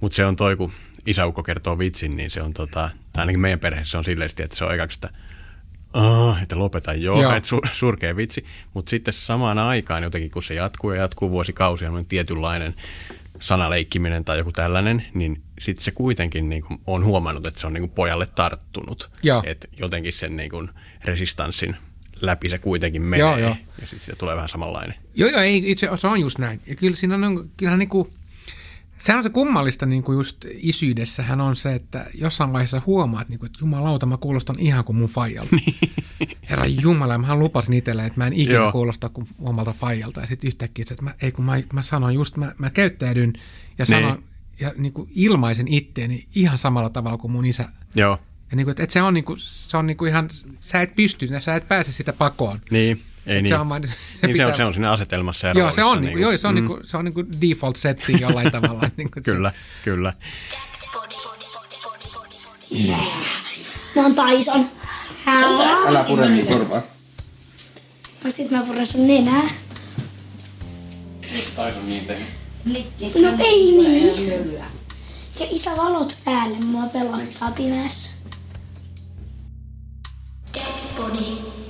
[0.00, 0.72] Mutta se on toi, kun
[1.06, 4.74] isäukko kertoo vitsin, niin se on tota, ainakin meidän perheessä on silleen, että se on
[4.74, 5.18] ekaksi, että
[5.92, 7.34] Ah, että lopeta joo, Joo.
[7.34, 8.44] että sur, surkea vitsi.
[8.74, 12.74] Mutta sitten samaan aikaan jotenkin, kun se jatkuu ja jatkuu vuosikausia, on tietynlainen
[13.40, 17.72] sanaleikkiminen tai joku tällainen, niin sitten se kuitenkin niin kuin, on huomannut, että se on
[17.72, 19.10] niin kuin pojalle tarttunut.
[19.44, 20.70] Että jotenkin sen niin kuin,
[21.04, 21.76] resistanssin
[22.20, 23.18] läpi se kuitenkin menee.
[23.18, 23.56] Joo, joo.
[23.80, 24.94] Ja sitten se tulee vähän samanlainen.
[25.14, 26.60] Joo, joo, ei, itse se on just näin.
[26.66, 28.10] Ja kyllä siinä on, kyllähän niinku,
[29.02, 33.58] sehän on se kummallista niinku just isyydessähän on se, että jossain vaiheessa huomaat, niinku, että
[33.60, 35.56] jumalauta, mä kuulostan ihan kuin mun faijalta.
[36.50, 38.72] Herra Jumala, mä lupasin itselleen, että mä en ikinä Joo.
[38.72, 40.20] kuulosta kuin omalta faijalta.
[40.20, 43.32] Ja sitten yhtäkkiä, että mä, ei kun mä, mä sanon just, mä, mä käyttäydyn
[43.78, 44.24] ja sanon Niin.
[44.60, 47.68] ja niinku ilmaisen itteeni ihan samalla tavalla kuin mun isä.
[47.94, 48.18] Joo,
[48.50, 50.28] Ja niinku, että et se on, niinku, se on niinku ihan,
[50.60, 52.58] sä et pysty, sä et pääse sitä pakoon.
[52.70, 53.02] niin.
[53.26, 53.48] Ei Et niin.
[53.54, 55.84] se on vaan- se niin se, pitää- on, se on siinä asetelmassa ja Joo, se
[55.84, 58.80] on, niinku, joo, se on, mm, niinku, se on niinku default setting jollain tavalla.
[58.82, 59.52] että Niinku, se- Kyllä,
[59.84, 60.12] kyllä.
[63.96, 64.70] Mä oon Tyson.
[65.86, 66.82] Älä pure niin korvaa.
[68.24, 69.42] No sit mä puran sun nenää.
[71.56, 72.28] Tai sun niin tehnyt.
[73.22, 74.52] No ei niin.
[75.40, 78.10] Ja isä valot päälle, mua pelottaa pimeässä.
[80.54, 81.61] Dead body.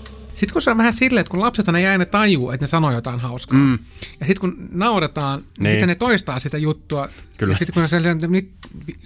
[0.43, 2.91] Sitten kun se on vähän silleen, että kun lapset ei aina tajuu, että ne sanoo
[2.93, 3.59] jotain hauskaa.
[3.59, 3.73] Mm.
[4.21, 5.49] Ja sitten kun nauretaan, niin.
[5.63, 5.75] Niin.
[5.75, 7.09] miten ne toistaa sitä juttua.
[7.39, 7.53] Kyllä.
[7.53, 8.51] Ja sitten kun ne sanoo, että nyt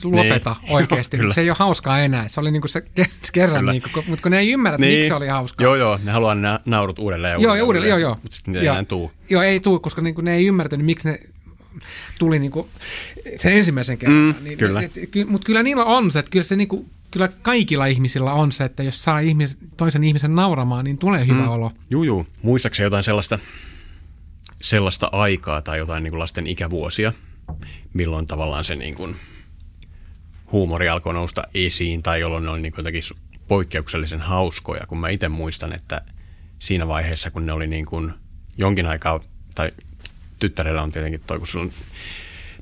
[0.04, 0.72] lopeta Niin.
[0.76, 2.28] oikeasti, niin se ei ole hauskaa enää.
[2.28, 3.72] Se oli niinku se ke- kerran, Kyllä.
[3.72, 5.64] niinku, kun- mutta kun ne ei ymmärrä, että miksi se oli hauskaa.
[5.64, 8.18] Joo, joo, ne haluaa ne naurut uudelleen ja Joo, ja uudelleen, joo, joo.
[8.22, 8.74] Mutta sitten ei Joo.
[8.74, 9.12] enää tuu.
[9.30, 11.20] Joo, ei tuu, koska niinku ne ei ymmärtänyt, miksi ne
[12.18, 12.68] tuli niinku
[13.36, 14.18] sen ensimmäisen kerran.
[14.18, 14.82] Mm, niin, kyllä.
[15.26, 18.82] Mutta kyllä niillä on se, että kyllä, se niinku, kyllä kaikilla ihmisillä on se, että
[18.82, 21.72] jos saa ihmis, toisen ihmisen nauramaan, niin tulee hyvä olo.
[21.90, 22.26] Juu, juu.
[22.42, 23.38] Muistaakseni jotain sellaista,
[24.62, 27.12] sellaista aikaa tai jotain niin kuin lasten ikävuosia,
[27.94, 29.16] milloin tavallaan se niin kuin
[30.52, 33.02] huumori alkoi nousta esiin tai jolloin ne oli niin kuin jotenkin
[33.48, 36.02] poikkeuksellisen hauskoja, kun mä itse muistan, että
[36.58, 38.12] siinä vaiheessa, kun ne oli niin kuin
[38.58, 39.20] jonkin aikaa,
[39.54, 39.70] tai
[40.38, 41.72] tyttärellä on tietenkin toi, kun silloin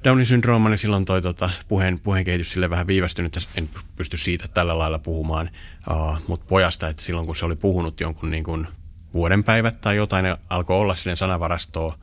[0.04, 4.16] Downin syndrooma, niin silloin toi tota, puheen, puheen kehitys sille vähän viivästynyt, että en pysty
[4.16, 5.50] siitä tällä lailla puhumaan,
[5.90, 8.66] uh, mutta pojasta, että silloin kun se oli puhunut jonkun niin kuin
[9.14, 11.98] vuoden päivät tai jotain, ne alkoi olla silleen sanavarastoa,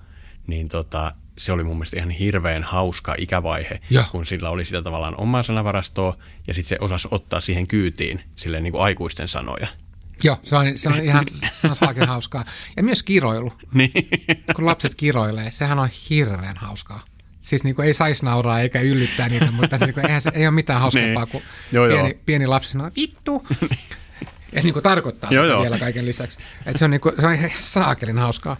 [0.47, 4.03] niin tota, se oli mun mielestä ihan hirveän hauska ikävaihe, Joo.
[4.11, 8.63] kun sillä oli sitä tavallaan omaa sanavarastoa ja sitten se osasi ottaa siihen kyytiin silleen
[8.63, 9.67] niin kuin aikuisten sanoja.
[10.23, 12.45] Joo, se on, se on ihan se on saakin hauskaa.
[12.77, 13.91] Ja myös kiroilu, Niin.
[14.55, 17.03] kun lapset kiroilee, sehän on hirveän hauskaa.
[17.41, 20.45] Siis niin kuin ei saisi nauraa eikä yllyttää niitä, mutta niin kuin, eihän se, ei
[20.47, 21.31] ole mitään hauskempaa Niin.
[21.31, 21.97] kuin Joo, joo.
[21.97, 23.45] pieni, pieni lapsi sanoo, vittu.
[24.51, 25.61] Ja niin kuin tarkoittaa Joo, sitä joo.
[25.61, 26.39] vielä kaiken lisäksi.
[26.65, 28.57] Että se on, niin kuin, se on ihan saakelin hauskaa.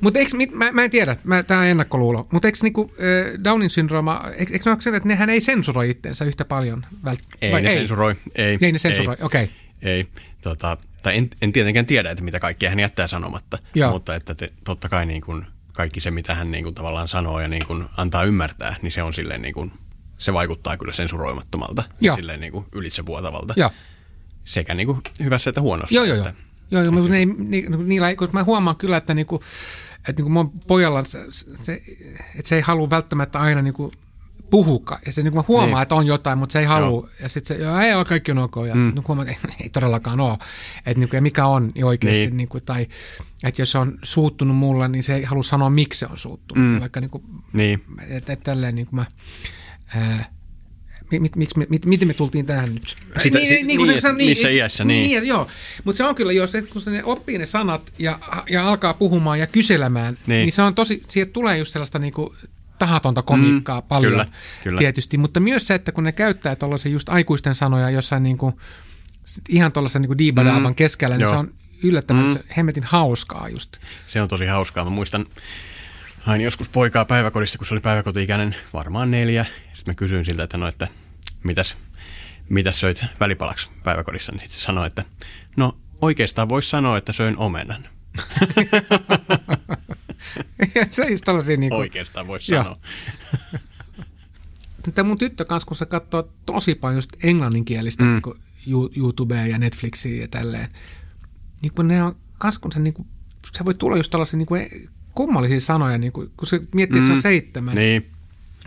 [0.00, 3.70] Mutta eikö, mä, mä en tiedä, mä, tämä on ennakkoluulo, mutta eikö niinku, äh, Downin
[3.70, 6.86] syndrooma, eikö, eikö ne ole sillä, että nehän ei sensuroi itteensä yhtä paljon?
[7.06, 8.16] Vält- Ei vai ne sensuroi.
[8.34, 9.44] Ei, Ei ne sensuroi, okei.
[9.44, 9.54] Okay.
[9.82, 10.06] Ei.
[10.40, 13.90] Tota, tai en, en tietenkään tiedä, että mitä kaikkea hän jättää sanomatta, Joo.
[13.92, 17.40] mutta että te, totta kai niin kuin kaikki se, mitä hän niin kuin tavallaan sanoo
[17.40, 19.72] ja niin kuin antaa ymmärtää, niin se on silleen niin kuin,
[20.18, 22.12] se vaikuttaa kyllä sensuroimattomalta Joo.
[22.14, 23.54] ja silleen niin kuin ylitsevuotavalta.
[23.56, 23.70] Joo.
[24.44, 25.94] Sekä niin kuin hyvässä että huonossa.
[25.94, 26.26] Joo, joo, joo.
[26.28, 26.40] Että,
[26.72, 29.42] Joo, joo, mutta ei- ni, niillä koska mä huomaan kyllä, että, niinku,
[29.98, 31.18] että niinku mun pojalla se,
[31.62, 31.82] se,
[32.36, 33.92] että se ei halua välttämättä aina niinku
[34.50, 34.98] puhuka.
[35.06, 35.82] Ja se niinku mä huomaan, Niin.
[35.82, 36.88] että on jotain, mutta se ei halua.
[36.88, 37.08] Joo.
[37.20, 38.56] Ja sitten se, joo, ei ole, kaikki on ok.
[38.68, 38.84] Ja mm.
[38.84, 40.38] sitten huomaa, että ei, ei todellakaan ole.
[40.86, 42.20] Että niinku, ja mikä on niin oikeasti.
[42.20, 42.36] Niin.
[42.36, 42.86] Niinku, tai
[43.44, 46.64] että jos se on suuttunut mulle, niin se ei halua sanoa, miksi se on suuttunut.
[46.64, 46.80] Mm.
[46.80, 47.82] Vaikka niinku, Niin.
[48.08, 49.04] että et, tälleen niinku mä...
[49.94, 50.32] Ää,
[51.10, 52.96] mi- mit, miksi me, mit, miten me tultiin tähän nyt?
[53.22, 55.02] Sitä- si- niin, ne että sanoo, missä itse- iässä, niin.
[55.02, 55.46] niin joo.
[55.84, 58.18] Mutta se on kyllä, jos et, kun ne oppii ne sanat ja,
[58.50, 60.44] ja alkaa puhumaan ja kyselemään, niin, Niin.
[60.46, 62.34] niin se on tosi, siitä tulee just sellaista niinku
[62.80, 64.26] tahatonta komiikkaa mm, paljon kyllä,
[64.64, 64.78] kyllä.
[64.78, 68.60] tietysti, mutta myös se, että kun ne käyttää tuollaisia just aikuisten sanoja jossain niinku,
[69.24, 71.32] sit ihan tuollaisen niinku diibadaaban Mm, keskellä, niin joo.
[71.32, 72.30] se on yllättävän Mm.
[72.30, 72.38] mm.
[72.56, 73.76] hemmetin hauskaa just.
[74.08, 74.84] Se on tosi hauskaa.
[74.84, 75.26] Mä muistan
[76.20, 79.46] hain joskus poikaa päiväkodista, kun se oli päiväkoti-ikäinen, varmaan neljä.
[79.74, 80.88] Sitten mä kysyin siltä, että no, että
[81.44, 81.76] mitäs,
[82.48, 85.04] mitäs söit välipalaksi päiväkodissa, niin sitten sanoi, että
[85.56, 87.88] no oikeastaan voisi sanoa, että söin omenan.
[90.90, 92.76] se ei just tällaisia niinku, Oikeastaan voisi sanoa.
[94.94, 98.22] Tämä mun tyttö kanssa, kun se katsoo tosi paljon just englanninkielistä mm.
[98.66, 100.68] niin YouTubea ja Netflixiä ja tälleen,
[101.62, 103.08] niin kun ne on kans, kun se, niin kuin,
[103.58, 107.08] se voi tulla just tällaisia niin kuin kummallisia sanoja, niin kuin, kun se miettii, että
[107.08, 107.74] se on seitsemän.
[107.74, 108.10] Niin.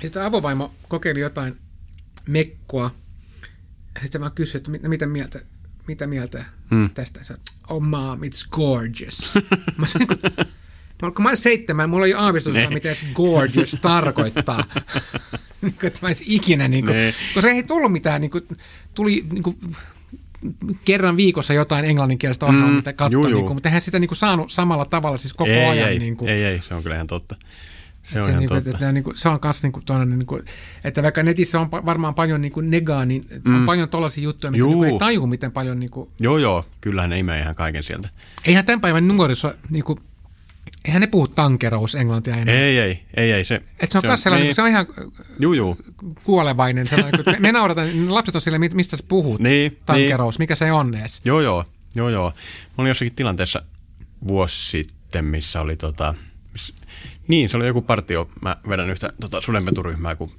[0.02, 1.58] Sitten avovaimo kokeili jotain
[2.28, 2.96] mekkoa.
[3.96, 5.40] Ja sitten mä kysyin, että mit- mitä mieltä,
[5.88, 6.90] mitä mieltä Hmm.
[6.90, 7.24] tästä.
[7.24, 7.36] Se,
[7.70, 9.34] oh mom, it's gorgeous.
[9.78, 10.20] mä sanoin,
[11.08, 12.68] mä, kun mä olin seitsemän, mulla ei ole aavistus, Ne.
[12.70, 14.64] mitä gorgeous tarkoittaa.
[15.62, 16.98] niin kuin, että mä ikinä, niin kuin,
[17.36, 18.44] koska ei tullut mitään, niin kuin,
[18.96, 19.58] tuli niin kuin,
[20.86, 24.08] kerran viikossa jotain englanninkielistä ohjelmaa, Mm, mitä katsoa, juu, niin kuin, mutta eihän sitä niin
[24.08, 25.90] kuin, saanut samalla tavalla siis koko Ei, ajan.
[25.90, 27.36] ei, niin kuin, ei, ei, se on kyllä ihan totta.
[28.14, 28.70] Se on se, ihan niinku, totta.
[28.70, 30.40] että, niinku, se on myös niinku toinen, niinku,
[30.84, 33.56] että vaikka netissä on varmaan paljon niinku negaa, niin mm.
[33.56, 35.80] on paljon tollaisia juttuja, mitä niinku ei taju, miten paljon...
[35.80, 38.10] Niinku, Joo, joo, kyllähän ne imee ihan kaiken sieltä.
[38.46, 40.00] eihän tämän päivän nuoriso, niinku,
[40.86, 42.56] eihän ne puhu tankerous englantia enää.
[42.56, 43.46] Ei, ei, ei, ei.
[43.46, 44.86] Se, Et se on, se, sellainen, niin, se on ihan
[45.40, 45.78] Juu, juu.
[46.24, 46.88] kuolevainen.
[46.88, 50.72] Sellainen, me, me naurataan, niin lapset on sille, mistä sä puhut, Niin, tankerous, mikä se
[50.72, 51.22] on edes.
[51.26, 51.66] Joo, joo,
[51.96, 52.30] joo, joo.
[52.68, 53.62] Mä olin jossakin tilanteessa
[54.28, 56.14] vuosi sitten, missä oli tota,
[56.54, 56.74] miss,
[57.28, 58.30] niin, se oli joku partio.
[58.42, 60.32] Mä vedän yhtä tota, sudenpeturyhmää, kun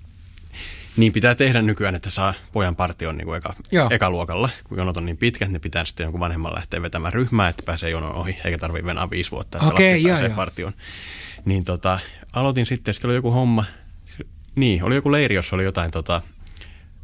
[0.97, 3.89] niin pitää tehdä nykyään, että saa pojan partion niin kuin eka, Joo.
[3.91, 4.51] ekaluokalla.
[4.65, 7.91] Kun jonot on niin pitkät, ne pitää sitten jonkun vanhemman lähteä vetämään ryhmää, että pääsee
[7.91, 10.73] jonon ohi, eikä tarvitse venää viisi vuotta, että Okei, lapsi pääsee partioon.
[11.45, 11.99] Niin tota,
[12.33, 13.65] aloitin sitten, sitten oli joku homma,
[14.55, 16.23] niin, oli joku leiri, jossa oli jotain tota,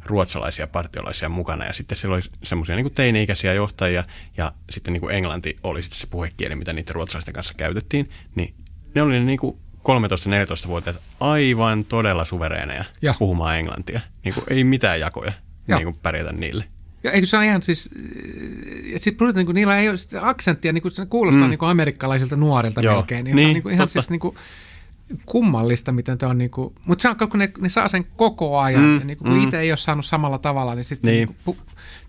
[0.05, 4.03] ruotsalaisia partiolaisia mukana ja sitten siellä oli semmoisia niin teini-ikäisiä johtajia
[4.37, 8.53] ja sitten niin kuin englanti oli sitten se puhekieli, mitä niiden ruotsalaisten kanssa käytettiin, niin
[8.95, 13.15] ne oli niin kuin 13-14-vuotiaat aivan todella suvereeneja Joo.
[13.19, 14.01] puhumaan englantia.
[14.23, 15.31] Niin kuin ei mitään jakoja
[15.67, 15.79] Joo.
[15.79, 16.63] niin kuin pärjätä niille.
[17.03, 17.89] Ja eikö se ole ihan siis,
[18.93, 21.49] ja sitten niin kuin, niillä ei ole sitä aksenttia, niin kuin, se kuulostaa mm.
[21.49, 22.95] niin kuin amerikkalaisilta nuorilta Joo.
[22.95, 23.23] melkein.
[23.23, 24.01] Niin, se Niin, on niin kuin, ihan totta.
[24.01, 24.35] siis niin kuin,
[25.25, 28.59] kummallista, miten tämä on niin kuin, mutta se on, kun ne, ne saa sen koko
[28.59, 28.99] ajan, mm.
[28.99, 29.43] ja niin kuin, kun mm.
[29.43, 31.27] itse ei ole saanut samalla tavalla, niin sitten Niin.
[31.27, 31.29] niin.
[31.29, 31.57] niin pu,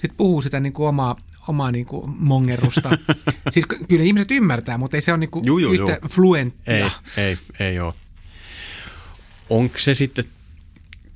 [0.02, 1.16] sit puhuu sitä niin kuin omaa,
[1.48, 2.90] omaa niin kuin mongerusta.
[3.50, 6.09] siis ky- kyllä ihmiset ymmärtää, mutta ei se ole niin kuin Juu, juu, yhtä juu.
[6.11, 6.90] fluenttia.
[7.16, 7.94] Ei, ei, ei ole.
[9.50, 10.24] Onko se sitten,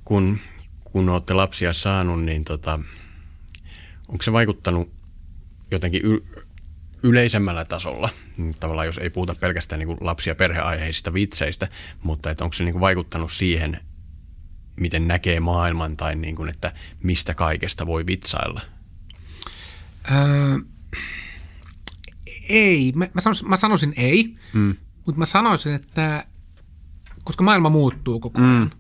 [0.04, 0.38] kun,
[0.84, 2.80] kun olette lapsia saanut, niin tota,
[4.08, 4.90] onko se vaikuttanut
[5.70, 6.24] jotenkin y-
[7.02, 8.10] yleisemmällä tasolla?
[8.36, 11.68] Niin Tavallaan jos ei puhuta pelkästään niin kuin lapsi- ja perheaiheisista vitseistä,
[12.02, 13.80] mutta että onko se niin kuin vaikuttanut siihen,
[14.80, 18.60] miten näkee maailman tai niin kuin, että mistä kaikesta voi vitsailla?
[20.10, 20.58] Öö,
[22.48, 24.76] ei, mä, mä, sanoisin, mä sanoisin ei, mm.
[25.06, 26.26] mutta mä sanoisin, että
[27.24, 28.70] koska maailma muuttuu koko ajan, mm.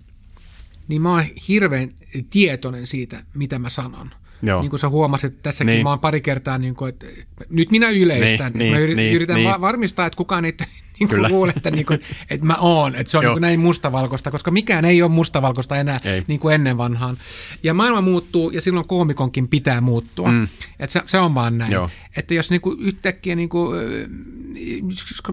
[0.88, 1.90] niin mä oon hirveän
[2.30, 4.10] tietoinen siitä, mitä mä sanon.
[4.42, 4.60] Joo.
[4.60, 5.74] Niin kuin sä huomasit tässäkin, Niin.
[5.76, 5.84] niin.
[5.84, 7.06] mä oon pari kertaa, niin kuin, että
[7.50, 8.52] nyt minä yleistän.
[8.52, 9.48] Niin, Niin, mä niin, yri- niin, yritän niin.
[9.50, 10.54] va- varmistaa, että kukaan ei
[11.00, 13.30] niin kuin luule, että, niin kuin, että mä oon, että se on Joo.
[13.30, 16.24] niin kuin näin mustavalkoista, koska mikään ei ole mustavalkoista enää Ei.
[16.26, 17.16] niin kuin ennen vanhaan.
[17.62, 20.30] Ja maailma muuttuu ja silloin koomikonkin pitää muuttua.
[20.30, 20.48] Mm.
[20.78, 21.72] Että se, se on vaan näin.
[21.72, 21.90] Joo.
[22.16, 24.08] Että jos niinku yhtäkkiä, niinku, ö,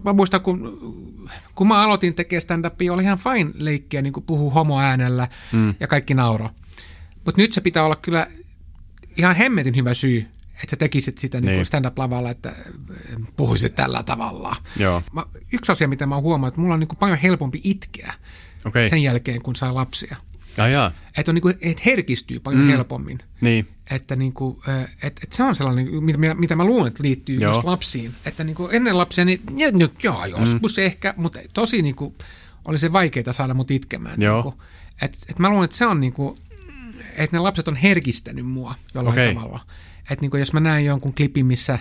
[0.04, 0.80] mä muistan kun,
[1.56, 5.74] kun mä aloitin tekemään stand-upia, oli ihan fine leikkiä niinku puhua homoäänellä mm.
[5.80, 6.50] ja kaikki nauro.
[7.26, 8.28] Mutta nyt se pitää olla kyllä
[9.18, 11.46] ihan hemmetin hyvä syy, että sä tekisit sitä niin.
[11.46, 11.56] Niin.
[11.56, 12.74] Niin stand-up-lavalla, että ö,
[13.36, 14.56] puhuisit tällä tavalla.
[14.78, 15.04] Joo.
[15.12, 18.14] Mä, yksi asia, mitä mä oon huomannut, että mulla on niinku paljon helpompi itkeä
[18.66, 18.90] Okei.
[18.90, 20.16] sen jälkeen, kun saa lapsia.
[21.18, 22.70] Että on niinku, et herkistyy paljon mm.
[22.70, 23.68] helpommin Niin.
[23.92, 24.62] että niinku,
[25.04, 27.54] et, et se on sellainen, mitä, mitä- mä luulen, että liittyy Joo.
[27.54, 28.14] just lapsiin.
[28.26, 30.84] Että niinku ennen lapsia, niin ja, no, joo, joskus mm.
[30.84, 32.16] ehkä, mutta tosi niinku,
[32.66, 34.22] oli se vaikeaa saada mut itkemään.
[34.22, 34.42] Joo.
[34.42, 34.64] Niinku.
[35.02, 36.38] Et, et mä luulen, että se on niinku,
[37.18, 39.36] että ne lapset on herkistänyt mua jollain Okei.
[39.36, 39.60] tavalla.
[40.10, 41.80] Että niinku, jos mä näen jonkun klipin, missä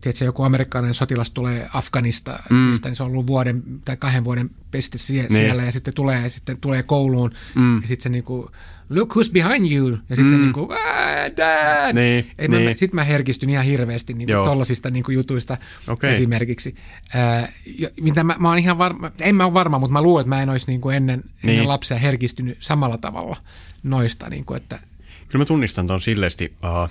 [0.00, 2.56] tiedätkö, joku amerikkalainen sotilas tulee Afganista, mm.
[2.56, 5.32] mistä, niin se on ollut vuoden tai kahden vuoden pesti sie- Niin.
[5.32, 7.76] siellä ja sitten tulee, ja sitten tulee kouluun mm.
[7.82, 8.50] ja sitten se niinku,
[8.90, 10.30] look who's behind you, ja sitten mm.
[10.30, 11.94] se niinku, "Ah, dad!
[11.94, 12.78] Niin, mä, niin.
[12.78, 15.56] Sitten mä herkistyn ihan hirveästi niinku tollasista niinku jutuista
[15.88, 16.10] Okei.
[16.12, 16.74] esimerkiksi.
[17.14, 20.20] Ää, ja, mitä mä, mä oon ihan varma, en mä ole varma, mutta mä luulen,
[20.22, 21.50] että mä en olisi niinku ennen, Niin.
[21.50, 23.36] ennen lapsia herkistynyt samalla tavalla
[23.82, 24.80] noista, niinku, että
[25.28, 26.52] Kyllä mä tunnistan tuon silleesti.
[26.64, 26.90] Uh,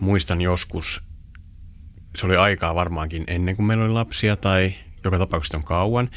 [0.00, 1.02] muistan joskus,
[2.16, 6.10] se oli aikaa varmaankin ennen kuin meillä oli lapsia tai joka tapauksessa on kauan.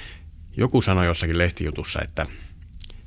[0.57, 2.25] Joku sanoi jossakin lehtijutussa, että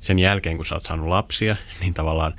[0.00, 2.34] sen jälkeen kun sä oot saanut lapsia, niin tavallaan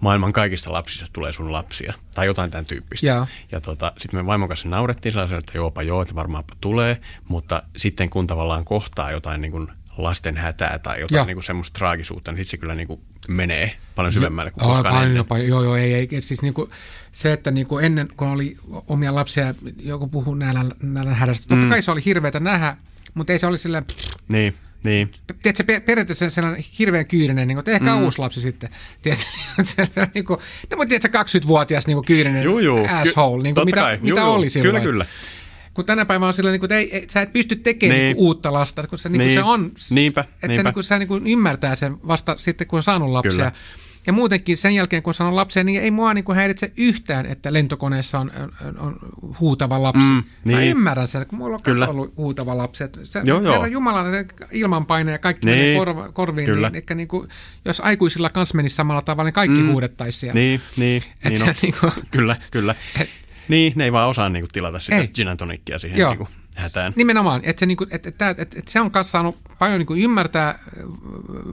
[0.00, 1.94] maailman kaikista lapsista tulee sun lapsia.
[2.14, 3.06] Tai jotain tämän tyyppistä.
[3.06, 3.26] Joo.
[3.52, 7.00] Ja tota, sitten me vaimon kanssa naurettiin sellaisella, että joopa joo, että varmaanpa tulee.
[7.28, 11.78] Mutta sitten kun tavallaan kohtaa jotain niin kuin lasten hätää tai jotain niin kuin semmoista
[11.78, 15.48] traagisuutta, niin sitten se kyllä niin kuin menee paljon syvemmälle kuin Joo, koskaan paljon, ennen.
[15.48, 16.08] joo, joo, ei, ei.
[16.20, 16.70] Siis niinku,
[17.12, 18.56] se, että niinku ennen, kun oli
[18.88, 21.70] omia lapsia, joku puhuu nälän, nälän hädästä, totta Mm.
[21.70, 22.76] kai se oli hirveätä nähdä,
[23.14, 23.82] mutta ei se oli sillä,
[24.28, 25.10] Niin, niin.
[25.42, 28.02] tiedätkö, per- periaatteessa sellainen hirveän kyyrinen, niin kuin, ehkä mm.
[28.02, 28.70] uusi lapsi sitten,
[29.02, 30.38] tiedätkö, niin kuin,
[30.70, 32.86] no mutta tiedätkö, 20-vuotias niin kuin kyyrinen Juu, juu.
[32.90, 33.98] asshole, niin kuin, mitä, kai.
[34.02, 34.34] mitä Juu, juu.
[34.34, 34.82] oli silloin.
[34.82, 35.06] Kyllä, kyllä.
[35.74, 38.04] Kun tänä päivänä on silleen, niin kuin, että ei, ei, sä et pysty tekemään Niin.
[38.06, 38.16] niin.
[38.16, 39.38] Niin uutta lasta, kun se, niin kuin Niin.
[39.38, 40.56] se on, Niinpä, että niinpä.
[40.56, 43.32] se, niin kuin, se niin kuin ymmärtää sen vasta sitten, kun on saanut lapsia.
[43.32, 43.52] Kyllä.
[44.06, 47.26] Ja muutenkin sen jälkeen, kun on saanut lapsia, niin ei mua niin kuin häiritse yhtään,
[47.26, 48.30] että lentokoneessa on,
[48.64, 48.96] on, on
[49.40, 50.10] huutava lapsi.
[50.10, 50.58] Mm, niin.
[50.58, 51.88] Mä ymmärrän sen, kun mulla on Kyllä.
[51.88, 52.84] ollut huutava lapsi.
[52.84, 53.52] Että Se, Joo, joo.
[53.52, 55.58] Herra Jumala, se ilmanpaine ja kaikki Niin.
[55.58, 56.46] menee korva, korviin.
[56.46, 56.68] Kyllä.
[56.70, 57.28] Niin, ehkä niin kuin,
[57.64, 59.70] jos aikuisilla kanssa menisi samalla tavalla, niin kaikki mm.
[59.72, 60.34] huudettaisiin siellä.
[60.40, 61.02] Niin, niin.
[61.24, 61.54] Et niin se on.
[61.62, 62.74] niinku- Kyllä, kyllä.
[63.48, 65.08] niin, ne ei vaan osaa niinku tilata sitä Ei.
[65.08, 66.10] gin and tonickia siihen Joo.
[66.10, 66.92] niinku hätään.
[66.96, 70.48] Nimenomaan, että se, niinku, että, että, että, että se on kanssa saanut paljon niinku ymmärtää
[70.48, 70.58] äh,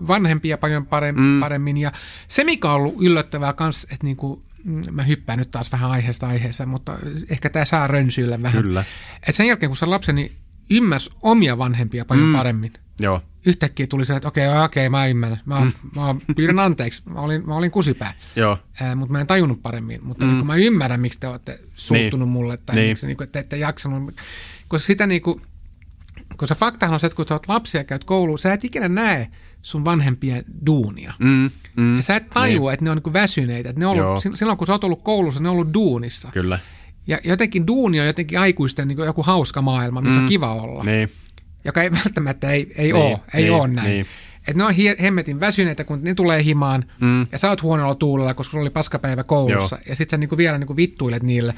[0.08, 1.40] vanhempia paljon paremmin, mm.
[1.40, 1.78] paremmin.
[1.78, 1.92] Ja
[2.28, 6.28] se, mikä on ollut yllättävää kanssa, että niinku, mm, mä hyppään nyt taas vähän aiheesta
[6.28, 6.98] aiheeseen, mutta
[7.30, 8.62] ehkä tämä saa rönsyillä vähän.
[8.62, 8.84] Kyllä.
[9.16, 10.32] Että sen jälkeen, kun se lapseni
[10.70, 12.36] ymmärsi omia vanhempia paljon mm.
[12.36, 15.42] paremmin, Joo, yhtäkkiä tuli se, että okei, okay, okei, okay, mä ymmärrän.
[15.46, 15.72] Mä, mm.
[15.96, 18.14] mä pyydän anteeksi, mä olin, mä olin kusipää.
[18.36, 18.58] joo.
[18.82, 20.00] Ää, mutta mä en tajunnut paremmin.
[20.04, 20.34] Mutta mm.
[20.34, 22.34] niin mä ymmärrän, miksi te olette suuttunut Niin.
[22.34, 22.82] mulle tai Niin.
[22.84, 22.92] niin.
[22.92, 24.16] miksi niin kuin, te ette jaksanut.
[24.68, 25.42] Koska sitä niin kuin,
[26.38, 28.66] kun se faktahan on se, että kun sä oot lapsia ja käyt kouluun, sä et
[28.66, 29.28] ikinä näe
[29.62, 31.14] sun vanhempien duunia.
[31.20, 32.74] Mm, mm, Ja sä et tajua, niin.
[32.74, 33.70] että ne on niin väsyneitä.
[33.70, 36.30] Että ne on ollut, sil- silloin kun sä oot ollut koulussa, ne on ollut duunissa.
[36.34, 36.60] Kyllä.
[37.08, 40.24] Ja jotenkin duuni on jotenkin aikuisten niin joku hauska maailma, missä mm.
[40.24, 40.84] on kiva olla.
[40.84, 41.12] Niin.
[41.66, 43.90] Joka ei välttämättä ei, ei Niin, ole, ei niin, ole näin.
[43.90, 44.06] niin.
[44.48, 47.28] että ne on hemmetin väsyneitä, kun ne tulee himaan, mm.
[47.32, 49.84] ja sä oot huonolla tuulella, koska sulla oli paskapäivä koulussa, Joo.
[49.90, 51.54] ja sit sä niinku vielä niinku vittuilet niille,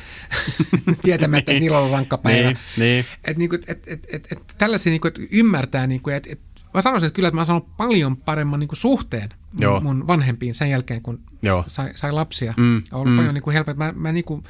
[1.04, 2.48] tietämättä, että niillä on rankka päivä.
[2.48, 3.06] Niin, niin.
[3.24, 6.40] Et, niinku, et, et, et, et, et tällaisia niinku, et ymmärtää, niinku, että et,
[6.74, 9.82] mä sanoisin, että kyllä, että mä oon saanut paljon paremman niinku, suhteen Joo.
[9.82, 11.64] mun, vanhempiin sen jälkeen, kun Joo.
[11.68, 12.54] sai, sai lapsia.
[12.58, 13.12] Mm, on ollut mm.
[13.12, 13.18] mm.
[13.18, 13.78] paljon niinku, helpompi.
[13.78, 14.44] Mä, mä niinku,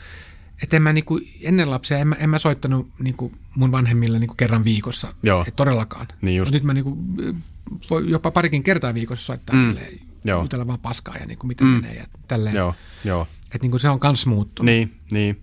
[0.63, 4.36] että en mä niinku, ennen lapsia, en mä, en mä soittanut niinku, mun vanhemmille niinku,
[4.36, 5.13] kerran viikossa.
[5.23, 5.45] Joo.
[5.47, 6.08] Et todellakaan.
[6.21, 6.47] Niin just.
[6.49, 6.97] Mut nyt mä niinku,
[7.89, 9.62] voi jopa parikin kertaa viikossa soittaa Mm.
[9.62, 9.89] niille,
[10.23, 10.41] Joo.
[10.41, 11.73] jutella vaan paskaa ja niinku, miten Mm.
[11.73, 12.56] menee ja tälleen.
[12.56, 13.28] Joo, joo.
[13.45, 14.65] Että niinku, se on kans muuttunut.
[14.65, 15.41] Niin, niin.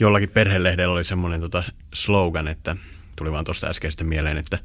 [0.00, 1.62] Jollakin perhelehdellä oli semmoinen tota
[1.94, 2.76] slogan, että
[3.16, 4.58] tuli vaan tuosta äskeisestä mieleen, että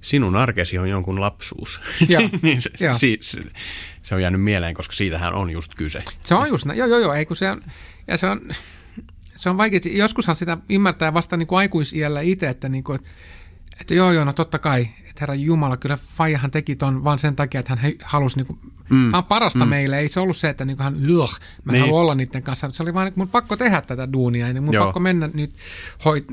[0.00, 1.80] sinun arkesi on jonkun lapsuus.
[2.42, 2.98] Niin se, joo.
[2.98, 3.40] si, se,
[4.02, 6.02] se on jäänyt mieleen, koska siitähän on just kyse.
[6.24, 6.78] Se on just näin.
[6.78, 7.14] Joo, joo, joo.
[7.14, 7.62] Ei, kun se on,
[8.06, 8.40] ja se on,
[9.42, 9.80] se on vaikea.
[9.92, 13.10] Joskushan sitä ymmärtää vasta niin kuin aikuisiällä itse, että, niin kuin, että,
[13.80, 17.36] että joo, joo, no totta kai, että herra Jumala, kyllä Fajahan teki ton vaan sen
[17.36, 18.58] takia, että hän halusi niin kuin,
[18.90, 19.12] mm.
[19.12, 19.68] vaan parasta mm.
[19.68, 19.98] meille.
[19.98, 21.30] Ei se ollut se, että niin kuin hän, Ugh,
[21.64, 21.72] mä Niin.
[21.72, 21.80] niin.
[21.80, 22.70] haluan olla niiden kanssa.
[22.70, 24.84] Se oli vaan, että mun pakko tehdä tätä duunia, niin mun Joo.
[24.84, 25.54] pakko mennä nyt
[26.04, 26.24] hoit,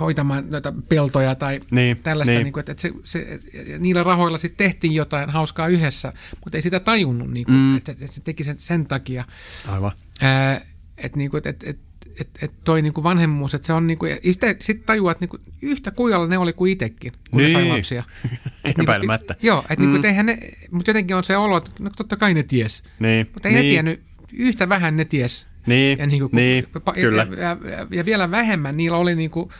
[0.00, 2.44] hoitamaan noita peltoja tai Niin, tällaista, niin.
[2.44, 2.52] niin.
[2.52, 3.40] kuin, että, että se, se,
[3.78, 6.12] niillä rahoilla sitten tehtiin jotain hauskaa yhdessä,
[6.44, 7.76] mutta ei sitä tajunnut, niin kuin, mm.
[7.76, 9.24] että, että se teki sen sen takia.
[9.68, 9.92] Aivan.
[10.22, 10.60] Ää,
[10.96, 11.78] että niinku, et, et, et,
[12.20, 15.90] et, et toi niinku vanhemmuus, että se on niinku, yhtä, sit tajuaa, että niinku, yhtä
[15.90, 17.46] kujalla ne oli kuin itsekin, kun niin.
[17.46, 17.74] ne sai Niin.
[17.74, 18.04] lapsia.
[18.64, 19.32] Et Epäilemättä.
[19.32, 19.92] Niinku, joo, että mm.
[19.92, 20.38] niinku, eihän ne,
[20.70, 22.82] mutta jotenkin on se olo, että no totta kai ne ties.
[23.00, 23.64] Niin, Mutta ei niin.
[23.64, 24.00] ne tiennyt,
[24.32, 25.46] yhtä vähän ne ties.
[25.66, 27.26] Niin, ja, niinku, niin, pa- kyllä.
[27.36, 29.52] Ja, ja, ja, vielä vähemmän niillä oli niinku,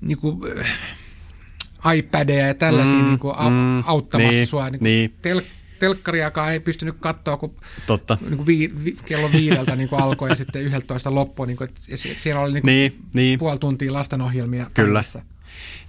[0.00, 4.70] niinku, äh, iPadeja ja tällaisia Mm, niinku, mm, mm, auttamassa niin, sua.
[4.70, 5.14] Niinku, niin.
[5.22, 5.42] tel,
[5.86, 8.18] telkkariakaan ei pystynyt katsoa, kun Totta.
[8.20, 11.46] niin kuin vii, vi, kello viideltä niin kuin alkoi ja sitten yhdeltoista loppui.
[11.46, 11.80] Niin kuin, että
[12.18, 13.38] siellä oli niin kuin Niin, niin.
[13.38, 14.86] puoli tuntia lastenohjelmia Kyllä.
[14.86, 15.22] päivässä.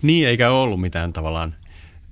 [0.01, 1.51] Niin, eikä ollut mitään tavallaan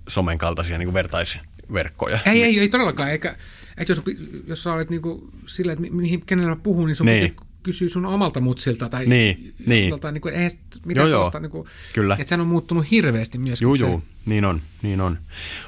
[0.10, 2.20] somen kaltaisia niin vertaisverkkoja.
[2.26, 3.12] Ei, ei, ei todellakaan.
[3.12, 3.36] Eikä,
[3.78, 4.02] että jos,
[4.48, 7.24] jos sä olet niin kuin silleen, että mi- mihin, kenellä mä puhun, niin sun Niin.
[7.24, 7.36] niin.
[7.64, 9.90] Kysyä sun omalta mutsilta tai Niin, niin.
[9.90, 10.52] joltain, niin kuin, eihän
[10.86, 11.22] mitään Joo, joo.
[11.22, 11.40] tuosta.
[11.40, 12.14] Niin kuin, Kyllä.
[12.20, 13.40] Että sehän on muuttunut hirveästi.
[13.62, 13.86] Juu, se.
[13.86, 15.18] juu, niin on, niin on.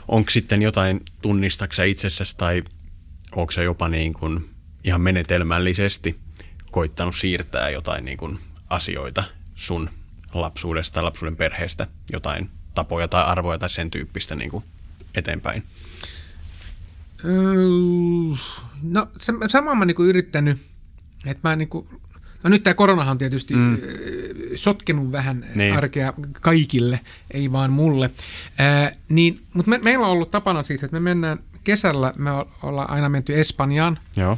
[0.07, 2.63] Onko sitten jotain, tunnistaksä itsessäsi tai
[3.35, 4.49] onko se jopa niin kuin
[4.83, 6.19] ihan menetelmällisesti
[6.71, 9.23] koittanut siirtää jotain niin kuin asioita
[9.55, 9.89] sun
[10.33, 14.63] lapsuudesta tai lapsuuden perheestä, jotain tapoja tai arvoja tai sen tyyppistä niin kuin
[15.15, 15.63] eteenpäin?
[17.25, 17.53] Öö,
[18.83, 20.57] No se, samaa mä niinku yrittänyt,
[21.25, 21.87] että mä niinku,
[22.43, 23.77] no nyt tämä koronahan on tietysti mm.
[24.55, 25.57] sotkenut vähän Niin.
[25.57, 25.77] niin.
[25.77, 26.99] arkea kaikille,
[27.31, 28.11] ei vaan mulle.
[28.59, 32.29] Ää, niin, mutta me, meillä on ollut tapana siis, että me mennään kesällä, me
[32.63, 34.37] ollaan aina menty Espanjaan, Joo.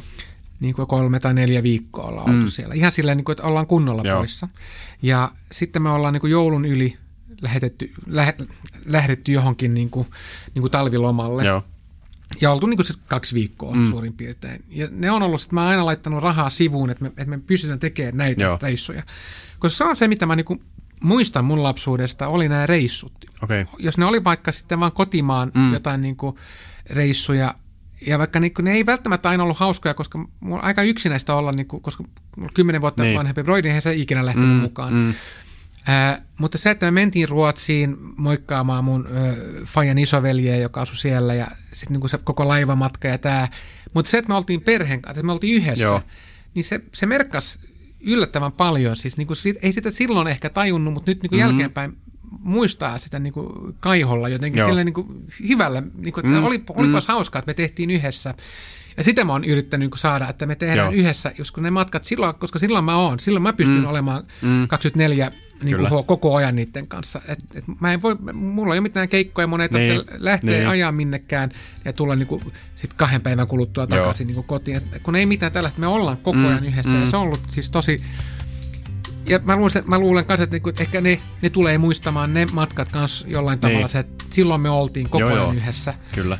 [0.60, 2.74] niin kuin kolme tai neljä viikkoa ollaan oltu siellä.
[2.74, 4.18] Ihan silleen, niin kuin, että ollaan kunnolla Joo.
[4.18, 4.48] poissa.
[5.02, 6.96] Ja sitten me ollaan niin kuin joulun yli
[7.40, 8.34] lähetetty, lähe,
[8.86, 10.06] lähdetty johonkin niin kuin,
[10.54, 11.44] niin kuin talvilomalle.
[11.44, 11.62] Joo.
[12.40, 13.88] Ja oltu niin kuin se kaksi viikkoa mm.
[13.90, 14.64] suurin piirtein.
[14.68, 17.38] Ja ne on ollut, että mä oon aina laittanut rahaa sivuun, että me, että me
[17.38, 18.58] pystytään tekemään näitä Joo.
[18.62, 19.02] Reissuja.
[19.58, 20.62] Koska se on se, mitä mä niin kuin
[21.02, 23.12] muistan mun lapsuudesta, oli nämä reissut.
[23.42, 23.66] Okay.
[23.78, 25.72] Jos ne oli vaikka sitten vaan kotimaan mm.
[25.72, 26.36] jotain niin kuin
[26.90, 27.54] reissuja,
[28.06, 31.34] ja vaikka niin kuin, ne ei välttämättä aina ollut hauskoja, koska mulla on aika yksinäistä
[31.34, 32.04] olla, niin kuin, koska
[32.36, 33.10] mulla kymmenen vuotta Niin.
[33.10, 33.18] niin.
[33.18, 34.62] vanhempi broidi, eihän se ikinä lähtenyt mm.
[34.62, 34.94] mukaan.
[34.94, 35.14] Mm.
[35.86, 41.34] Ää, mutta se, että me mentiin Ruotsiin moikkaamaan mun ö, Fajan isoveljeä, joka asui siellä,
[41.34, 43.48] ja sitten niinku se koko laivamatka ja tämä.
[43.94, 46.02] Mutta se, että me oltiin perheen kanssa, että me oltiin yhdessä, Joo.
[46.54, 47.58] Niin se, se merkkasi
[48.00, 48.96] yllättävän paljon.
[48.96, 51.48] Siis niinku sit, ei sitä silloin ehkä tajunnut, mutta nyt niinku mm-hmm.
[51.48, 51.96] jälkeenpäin
[52.40, 54.68] muistaa sitä niinku kaiholla jotenkin Joo.
[54.68, 55.82] silleen niinku hyvällä.
[55.96, 57.12] Niinku, että Mm, mm, oli, olipas mm.
[57.12, 58.34] hauskaa, että me tehtiin yhdessä.
[58.96, 60.90] Ja sitä mä oon yrittänyt niinku saada, että me tehdään Joo.
[60.90, 61.00] Joo.
[61.00, 63.86] yhdessä, jos kun ne matkat, silloin, koska silloin mä oon, silloin mä pystyn mm.
[63.86, 64.68] olemaan mm.
[64.68, 67.20] 24 niin kuin koko ajan niiden kanssa.
[67.28, 70.56] Et, et mä en voi, mulla ei ole mitään keikkoja, mun ei Niin, tarvitse lähteä
[70.58, 70.68] niin.
[70.68, 71.50] ajaa minnekään
[71.84, 74.76] ja tulla niin kuin, sit kahden päivän kuluttua takaisin niin kuin kotiin.
[74.76, 77.00] Et, kun ei mitään tällaista, me ollaan koko Mm, ajan yhdessä mm.
[77.00, 77.96] ja se on ollut siis tosi...
[79.28, 82.46] Ja mä luulen, mä luulen kanssa, että, niinku, että ehkä ne, ne tulee muistamaan ne
[82.52, 83.60] matkat kanssa jollain Niin.
[83.60, 85.52] tavalla se, että silloin me oltiin koko Joo, ajan joo.
[85.52, 85.94] yhdessä.
[86.14, 86.38] Kyllä.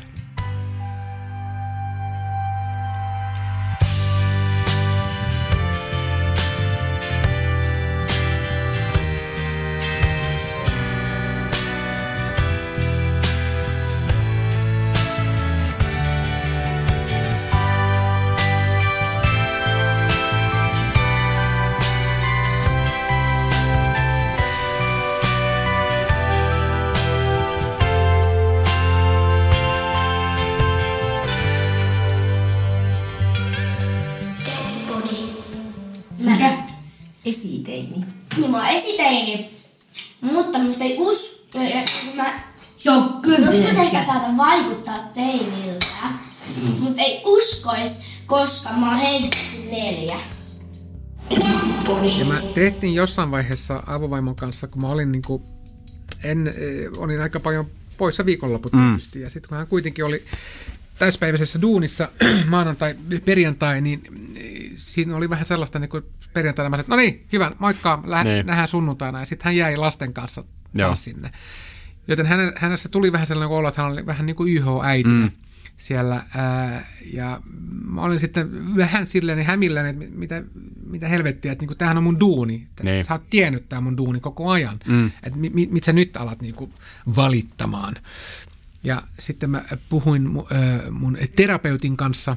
[52.77, 55.43] Mä tehtiin jossain vaiheessa avovaimon kanssa, kun mä olin niinku,
[56.23, 57.65] en, eh, olin aika paljon
[57.97, 59.21] poissa viikonloput tietysti.
[59.21, 60.23] Ja sitten kun hän kuitenkin oli
[60.99, 62.09] täyspäiväisessä duunissa
[62.49, 64.01] maanantai, perjantai, niin
[64.35, 66.03] eh, siinä oli vähän sellaista niin kuin
[66.33, 66.69] perjantaina.
[66.69, 68.45] Mä sanoin, että no niin, hyvä, moikka, lä- Niin.
[68.45, 69.19] nähdään sunnuntaina.
[69.19, 70.95] Ja sitten hän jäi lasten kanssa Joo.
[70.95, 71.31] sinne.
[72.07, 75.31] Joten hänessä tuli vähän sellainen olo, että hän oli vähän niin kuin YH-äitinä mm.
[75.77, 76.25] Siellä.
[76.35, 77.41] Ää, ja
[77.85, 80.43] mä olin sitten vähän silleen hämilläni, että mitä,
[80.85, 82.67] mitä helvettiä, että niin tämähän on mun duuni.
[82.69, 83.05] Että Niin.
[83.05, 84.79] Sä oot tiennyt tämä mun duuni koko ajan.
[84.87, 85.11] Mm.
[85.23, 86.73] Että mi, mi, mit sä nyt alat niin kuin
[87.15, 87.95] valittamaan.
[88.83, 90.55] Ja sitten mä puhuin mu-
[90.85, 92.35] ö, mun terapeutin kanssa,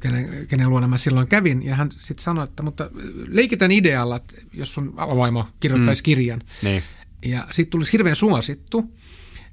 [0.00, 2.90] kenen, kenen luona mä silloin kävin, ja hän sitten sanoi, että mutta
[3.28, 6.04] leikitään idealla, että jos sun avovaimo kirjoittaisi mm.
[6.04, 6.82] kirjan, Niin.
[7.24, 8.92] ja sitten tulisi hirveän suosittu,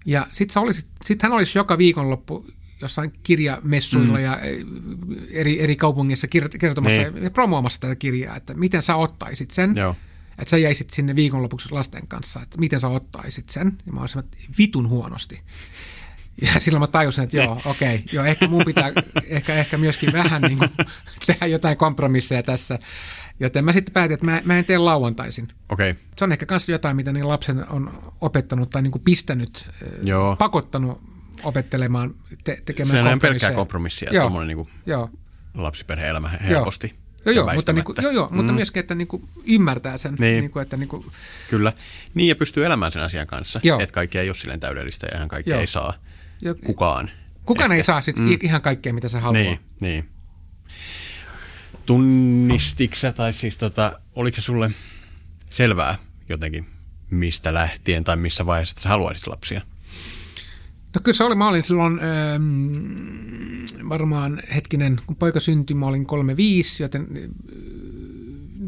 [0.06, 0.64] ja sitten
[1.06, 2.45] sit hän olisi joka viikonloppu
[2.82, 4.24] jossain kirjamessuilla mm.
[4.24, 4.66] ja eh,
[5.32, 6.28] eri, eri kaupungeissa
[6.60, 7.24] kertomassa Niin.
[7.24, 9.74] ja promoomassa tätä kirjaa, että miten sä ottaisit sen.
[9.76, 9.95] Joo.
[10.39, 13.78] Että sä jäisit sinne viikonlopuksi lasten kanssa, että miten sä ottaisit sen.
[13.86, 15.41] Ja mä olisin, että vitun huonosti.
[16.42, 18.92] Ja silloin mä tajusin, että joo, okei, okay, joo, ehkä mun pitää
[19.28, 20.70] ehkä, ehkä myöskin vähän niin kuin,
[21.28, 22.80] tehdä jotain kompromisseja tässä.
[23.40, 25.48] Joten mä sitten päätin, että mä, mä en tee lauantaisin.
[25.70, 25.92] Okei.
[25.92, 26.04] Okay.
[26.18, 29.66] Se on ehkä myös jotain, mitä niin lapsen on opettanut tai niin kuin pistänyt,
[30.04, 30.36] Joo.
[30.36, 31.02] pakottanut
[31.44, 33.56] opettelemaan, te, tekemään Se on pelkkää kompromisseja.
[33.56, 35.10] kompromissia, Joo, tuommoinen niin joo.
[35.54, 36.88] lapsiperhe-elämä helposti.
[36.88, 38.56] Joo, ja joo, mutta, niin kuin, joo, joo, mutta Mm.
[38.56, 40.16] myöskin, että niin kuin ymmärtää sen.
[40.20, 40.42] Niin.
[40.42, 41.06] Niin kuin, että niin kuin,
[41.50, 41.74] Kyllä.
[42.14, 43.60] Niin, ja pystyy elämään sen asian kanssa.
[43.64, 43.80] Joo.
[43.80, 45.60] Että kaikki ei ole silleen täydellistä ja ihan kaikki Joo.
[45.60, 45.94] ei saa
[46.42, 47.12] jo, kukaan.
[47.46, 47.78] kukaan Ehkä.
[47.78, 48.38] ei saa sit mm.
[48.42, 49.44] ihan kaikkea, mitä se haluaa.
[49.44, 50.10] Niin, niin.
[51.86, 54.72] Tunnistitko sä, tai siis tota, oliko se sulle
[55.50, 55.98] selvää
[56.30, 56.66] jotenkin,
[57.10, 59.62] mistä lähtien tai missä vaiheessa sä haluaisit lapsia?
[60.96, 66.06] No kyllä se oli, mä olin silloin ähm, varmaan hetkinen, kun poika syntyi, mä olin
[66.06, 67.30] 35, joten äh,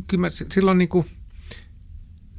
[0.08, 1.06] kyllä mä silloin niin kuin,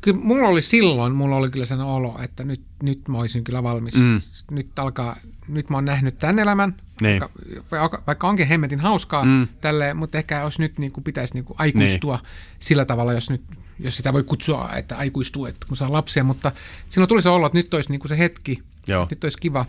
[0.06, 3.62] kyllä mulla oli silloin, mulla oli kyllä sen olo, että nyt, nyt mä olisin kyllä
[3.62, 3.94] valmis.
[3.94, 4.20] Mm.
[4.50, 5.16] Nyt alkaa,
[5.48, 7.22] nyt mä oon nähnyt tämän elämän, Niin.
[7.70, 9.48] vaikka, vaikka- onkin hemmetin hauskaa, Mm.
[9.60, 12.18] tälleen, mutta ehkä olisi nyt niin kuin, pitäisi niin kuin aikuistua
[12.58, 13.42] sillä tavalla, jos nyt
[13.78, 16.52] jos sitä voi kutsua, että aikuistuu, että kun saa lapsia, mutta
[16.88, 19.06] silloin tuli se olo, että nyt olisi niin kuin se hetki, Joo.
[19.10, 19.66] nyt olisi kiva.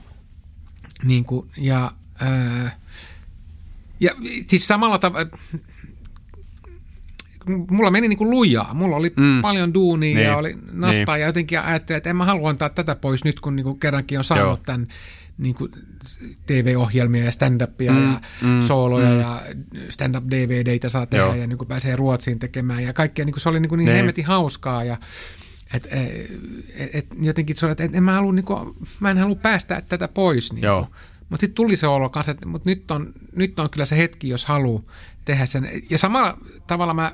[1.03, 2.79] Niin kuin, ja, ää,
[3.99, 4.11] ja
[4.47, 5.29] siis samalla tavalla,
[7.71, 8.73] mulla meni niin kuin lujaa.
[8.73, 9.41] Mulla oli Mm.
[9.41, 10.25] paljon duunia Niin.
[10.27, 11.21] ja oli nastaa Niin.
[11.21, 14.17] ja jotenkin ajattelin, että en mä halua antaa tätä pois nyt, kun niin kuin kerrankin
[14.17, 14.57] on saanut Joo.
[14.65, 14.87] tämän
[15.37, 15.71] niin kuin
[16.45, 19.19] TV-ohjelmia ja stand-upia Mm, ja mm, sooloja mm.
[19.19, 19.41] ja
[19.89, 21.35] stand-up-DVDitä saa tehdä Joo.
[21.35, 23.25] ja niin kuin pääsee Ruotsiin tekemään ja kaikkea.
[23.25, 24.97] Niin kuin se oli niin, kuin niin hemmetin hauskaa ja
[25.73, 29.17] et, et, et, jotenkin se oli, että et, en mä, halua, niin kuin, mä en
[29.17, 30.53] halua päästää tätä pois.
[30.53, 30.87] Niin Joo.
[31.29, 34.29] Mutta sitten tuli se olo kanssa, että mutta nyt, on, nyt on kyllä se hetki,
[34.29, 34.83] jos haluaa
[35.25, 35.69] tehdä sen.
[35.89, 36.37] Ja samalla
[36.67, 37.11] tavalla mä,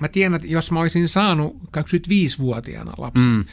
[0.00, 3.44] mä tiedän, että jos mä olisin saanut 25-vuotiaana lapsen, mm.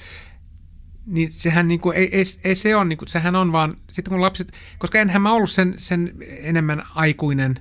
[1.06, 4.52] niin sehän niinku, ei, ei, ei se on, niinku, sehän on vaan, sitten kun lapset,
[4.78, 7.60] koska enhän mä ollut sen, sen enemmän aikuinen,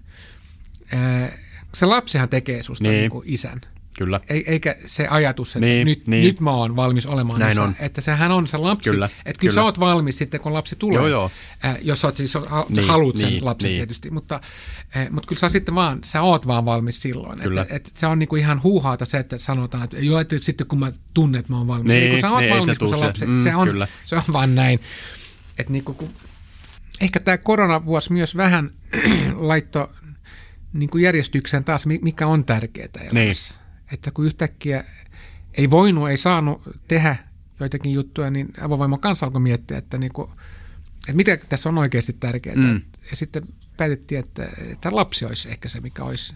[0.93, 1.39] ää,
[1.75, 2.91] se lapsihan tekee susta Niin.
[2.93, 3.01] niin.
[3.01, 3.61] niinku isän.
[3.99, 4.21] Kyllä.
[4.29, 6.11] Ei, eikä se ajatus, että Niin, niin, nyt, niin.
[6.11, 6.25] niin.
[6.33, 7.63] nyt mä oon valmis olemaan Näin isä.
[7.63, 7.77] on.
[7.79, 8.91] Että sehän on se lapsi.
[8.91, 9.53] Kyllä, Että kyllä, kyllä.
[9.55, 10.97] sä oot valmis sitten, kun lapsi tulee.
[10.97, 11.31] Joo, joo.
[11.65, 13.79] Äh, jos sä oot siis, ha, Niin, niin, haluat sen niin, lapsen niin.
[13.79, 14.11] tietysti.
[14.11, 14.41] Mutta,
[14.97, 17.41] äh, mutta kyllä sä sitten vaan, sä oot vaan valmis silloin.
[17.41, 17.63] Kyllä.
[17.63, 20.81] Että, että se on niinku ihan huuhaata se, että sanotaan, että joo, että sitten kun
[20.81, 21.89] mä tunnen, että mä oon valmis.
[21.89, 23.69] Niin, Eli kun sä oot niin, valmis, se kun sä se- lapsi, mm, se, on,
[23.69, 23.89] kyllä.
[24.05, 24.81] se on vaan näin.
[25.59, 26.09] Että niinku, kun,
[27.01, 28.71] ehkä tämä koronavuosi myös vähän
[29.37, 29.89] laittoi
[30.73, 33.55] niin kuin järjestykseen taas, mi- mikä on tärkeää elämässä.
[33.55, 33.62] Niin.
[33.93, 34.85] Että kun yhtäkkiä
[35.55, 37.17] ei voinut, ei saanut tehdä
[37.61, 40.31] joitakin juttuja, niin avovaimon kanssa alkoi miettiä, että, niin kuin,
[40.99, 42.57] että mitä tässä on oikeasti tärkeää.
[42.57, 42.65] Mm.
[42.65, 42.83] Mm.
[43.11, 43.43] Ja sitten
[43.77, 46.35] päätettiin, että, että lapsi olisi ehkä se, mikä olisi.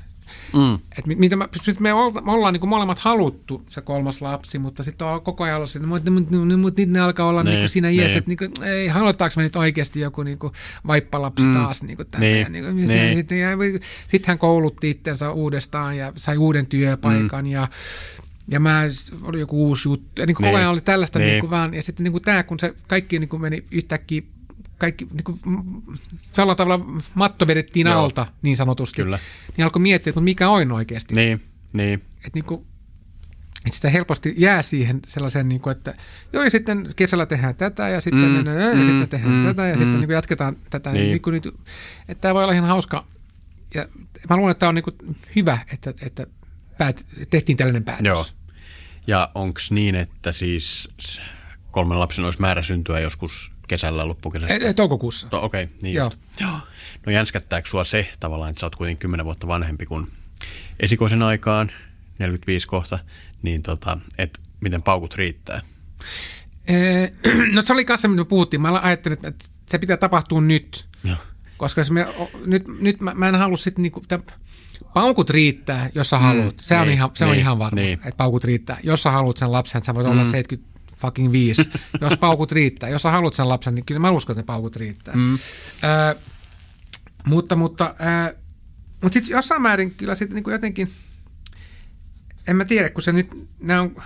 [0.53, 0.75] Mm.
[0.75, 1.49] Että mit- mitä mä,
[1.81, 5.57] me, olla, me ollaan niin molemmat haluttu se kolmas lapsi, mutta sitten on koko ajan
[5.57, 8.09] ollut se, että mutta, mutta, mutta nyt ne alkaa olla Niin, niin, niin siinä iässä,
[8.09, 8.19] niin.
[8.19, 10.53] että niin kuin, ei, halutaanko me nyt oikeasti joku niin kuin
[10.87, 11.53] vaippalapsi Mm.
[11.53, 12.27] taas niin kuin tänne.
[12.31, 12.89] Niin, niin niin.
[12.89, 13.49] se, sitten, ja,
[14.09, 17.51] sitten hän koulutti itsensä uudestaan ja sai uuden työpaikan mm.
[17.51, 17.69] ja
[18.51, 18.83] ja mä,
[19.23, 20.53] oli joku uusi juttu, ja niin kuin Niin.
[20.53, 21.25] koko ajan oli tällaista Niin.
[21.27, 21.33] niin.
[21.33, 24.23] Niin kuin vaan, ja sitten niin kuin tämä, kun se kaikki niin kuin meni yhtäkkiä,
[24.79, 25.39] kaikki niin kuin,
[26.33, 28.05] tällä tavalla matto vedettiin Joo.
[28.05, 29.19] alta niin sanotusti, Kyllä.
[29.57, 31.15] niin alkoi miettiä, että mikä on oikeasti.
[31.15, 31.95] Niin, niin.
[31.95, 32.67] Että niin kuin,
[33.67, 35.95] että sitä helposti jää siihen sellaiseen, niin kuin, että
[36.33, 39.45] joo, ja sitten kesällä tehdään tätä, ja sitten, Mm, mennään, ja mm, sitten tehdään mm,
[39.45, 39.83] tätä, ja mm.
[39.83, 40.93] sitten niin kuin jatketaan tätä.
[40.93, 41.01] Niin.
[41.01, 41.11] Niin.
[41.11, 41.47] Niin kuin, nyt,
[42.09, 43.05] että tämä voi olla ihan hauska.
[43.75, 43.89] Ja
[44.31, 44.97] mä luulen, että tämä on niin kuin
[45.37, 46.27] hyvä, että, että
[46.79, 48.07] päät, tehtiin tällainen päätös.
[48.07, 48.27] Joo.
[49.07, 50.89] Ja onko niin, että siis
[51.71, 54.55] kolmen lapsen olisi määrä syntyä joskus kesällä loppukesästä.
[54.55, 55.29] E- e- toukokuussa.
[55.29, 56.07] To, Okei, okay, niin Joo.
[56.07, 56.19] just.
[56.41, 56.59] Joo.
[57.07, 60.07] No jänskättääkö sua se tavallaan, että sä oot kuitenkin 10 vuotta vanhempi kuin
[60.81, 61.73] esikoisen aikaan,
[62.19, 62.99] 45 kohta,
[63.43, 65.61] niin tota, että miten paukut riittää?
[66.69, 67.13] Ee,
[67.55, 68.61] No se oli kanssa, mitä me puhuttiin.
[68.61, 70.87] Mä ajattelin, että se pitää tapahtua nyt.
[71.05, 71.17] Joo.
[71.57, 72.07] Koska jos me,
[72.47, 74.03] nyt, nyt mä, mä en halua sitten niinku,
[74.95, 76.55] paukut riittää, jos sä haluat.
[76.61, 77.93] Se, on, niin, ihan, se on niin, ihan varma, niin.
[77.93, 78.79] että paukut riittää.
[78.83, 81.71] Jos sä haluat sen lapsen, sä voit olla 70 fucking 5.
[82.01, 82.89] jos paukut riittää.
[82.89, 85.15] Jos sä haluat sen lapsen, niin kyllä mä uskon, että ne paukut riittää.
[85.17, 85.35] Mm.
[85.85, 86.17] Ö,
[87.25, 87.95] mutta, mutta,
[89.03, 90.91] mutta sitten jossain määrin kyllä sitten niinku jotenkin,
[92.49, 93.29] en mä tiedä, kun se nyt,
[93.61, 93.97] nämä on,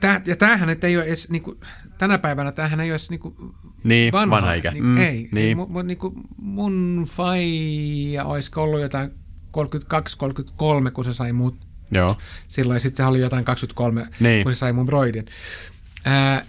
[0.00, 1.60] tää, ja tämähän nyt ei ole edes, niinku,
[1.98, 4.70] tänä päivänä tämähän ei ole edes niinku Niin, vanha, vanha ikä.
[4.70, 5.28] Niin, Mm, ei, niin.
[5.32, 5.56] niin.
[5.56, 5.98] Mun, mun, niin
[6.36, 9.10] mun faija olisiko ollut jotain
[9.56, 11.56] 32-33, kun se sai mut
[11.90, 12.16] Joo.
[12.48, 14.42] silloin, sitten se oli jotain 23, Niin.
[14.44, 15.24] kun se sai mun broidin.
[16.04, 16.44] Ää,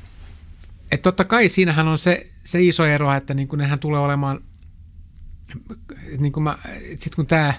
[0.91, 4.41] et totta kai siinähän on se, se iso ero, että niin kuin nehän tulee olemaan,
[6.17, 6.57] niin kuin mä,
[6.97, 7.53] sit kun tämä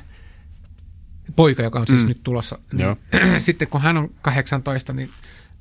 [1.36, 2.08] poika, joka on siis mm.
[2.08, 2.96] nyt tulossa, niin, Joo.
[3.38, 5.10] sitten kun hän on 18, niin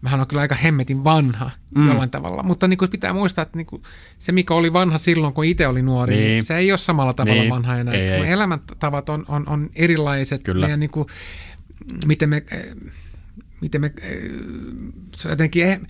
[0.02, 1.88] mähän on kyllä aika hemmetin vanha mm.
[1.88, 2.44] jollain tavalla.
[2.44, 3.84] Mutta niin kuin pitää muistaa, että niin kuin
[4.20, 6.28] se, mikä oli vanha silloin, kun itse oli nuori, niin.
[6.28, 6.44] Niin.
[6.44, 7.50] se ei ole samalla tavalla Niin.
[7.54, 7.94] vanha enää.
[7.94, 8.32] Ei, ei.
[8.32, 10.44] Elämäntavat on, on, on erilaiset.
[10.44, 10.66] Kyllä.
[10.66, 11.08] Meidän niin kuin,
[12.06, 12.76] miten me, eh,
[13.62, 14.20] miten me eh,
[15.18, 15.88] se jotenkin,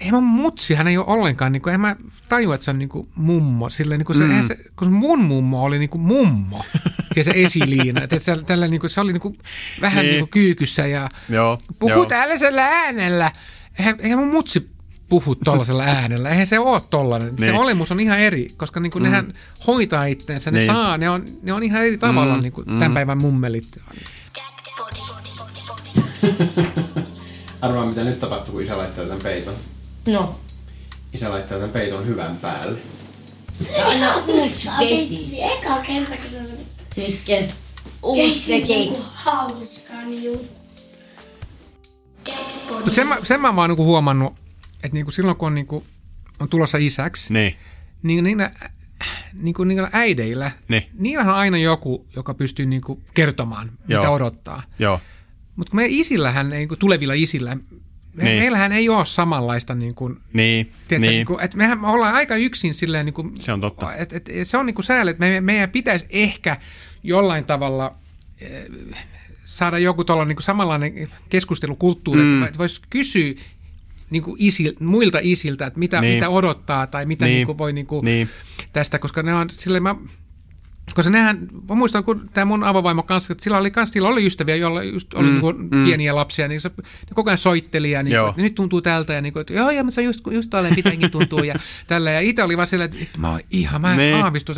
[0.00, 1.96] eihän mun mutsi, hän ei ole ollenkaan, niin kuin, en mä
[2.28, 3.70] tajua, että se on niin kuin mummo.
[3.70, 4.46] Silleen, niin kuin se, mm.
[4.48, 6.64] se, kun mun mummo oli niin kuin mummo,
[7.16, 8.00] ja se esiliina.
[8.02, 9.38] että se, tällä, niin kuin, se oli niin kuin,
[9.80, 10.10] vähän niin.
[10.10, 10.20] Niin.
[10.20, 12.06] kuin kyykyssä ja Joo, puhuu joo.
[12.06, 13.30] tällaisella äänellä.
[13.78, 14.70] Eihän, eihän mun mutsi
[15.08, 16.28] puhu tollaisella äänellä.
[16.30, 17.34] Eihän se ole tollainen.
[17.34, 17.52] Niin.
[17.52, 19.10] Se olemus on ihan eri, koska niin kuin mm.
[19.10, 19.32] nehän
[19.66, 20.66] hoitaa itteensä, ne Niin.
[20.66, 23.80] saa, ne on, ne on ihan eri tavalla Mm, niin kuin tämän päivän mummelit.
[27.62, 29.54] Arvaa mitä nyt tapahtuu, kun isä laittaa tämän peiton.
[30.06, 30.40] No.
[31.12, 32.78] Isä laittaa tämän peiton hyvän päälle.
[33.84, 35.42] Anna uusi vesi.
[35.42, 36.56] Eka kerta, kun se
[37.06, 37.52] Sitten
[38.02, 38.84] uusi vesi.
[38.86, 40.60] joku hauskan juttu.
[42.70, 44.34] Mutta sen, mä- sen mä vaan niinku huomannut,
[44.74, 45.84] että niinku silloin kun on, niinku,
[46.40, 47.56] on tulossa isäksi, Niin.
[48.02, 48.50] niin niillä,
[49.32, 50.82] niinku niillä äideillä, Niin.
[50.98, 54.00] niillähän on aina joku, joka pystyy niinku kertomaan, Joo.
[54.02, 54.62] mitä odottaa.
[54.78, 55.00] Joo.
[55.56, 57.56] Mutta meidän isillähän, niinku, tulevilla isillä,
[58.14, 58.30] me, Niin.
[58.30, 58.42] niin.
[58.42, 60.72] meillähän ei ole samanlaista, niinku, Niin.
[60.88, 61.10] tiedätkö, niin.
[61.18, 63.94] niinku, että mehän me ollaan aika yksin silleen, niinku, Se on totta.
[63.94, 66.56] Et, et, se on niinku sääli, että me, meidän pitäisi ehkä
[67.02, 67.94] jollain tavalla
[68.40, 68.64] eh,
[69.44, 72.42] saada joku tuolla niinku samanlainen keskustelukulttuuri, Mm.
[72.42, 73.34] että voisi kysyä
[74.10, 76.14] niinku isil, muilta isiltä, että mitä, Niin.
[76.14, 77.34] mitä odottaa tai mitä Niin.
[77.34, 78.28] niinku voi niinku Niin.
[78.72, 79.94] tästä, koska ne on silleen, mä,
[80.94, 84.26] koska nehän, mä muistan, kun tämä mun avovaimo kanssa, että sillä oli, kans, sillä oli
[84.26, 85.84] ystäviä, joilla just oli mm, niinku mm.
[85.84, 86.84] pieniä lapsia, niin se ne
[87.14, 88.28] koko ajan soitteli ja, niinku, Joo.
[88.28, 91.42] että nyt tuntuu tältä ja niinku, että joo, ja se just, just tolleen pitääkin tuntuu
[91.42, 91.54] ja
[91.86, 92.10] tällä.
[92.10, 94.16] Ja itse oli vaan silleen, että mä oon ihan, mä en Niin.
[94.24, 94.52] aavistu.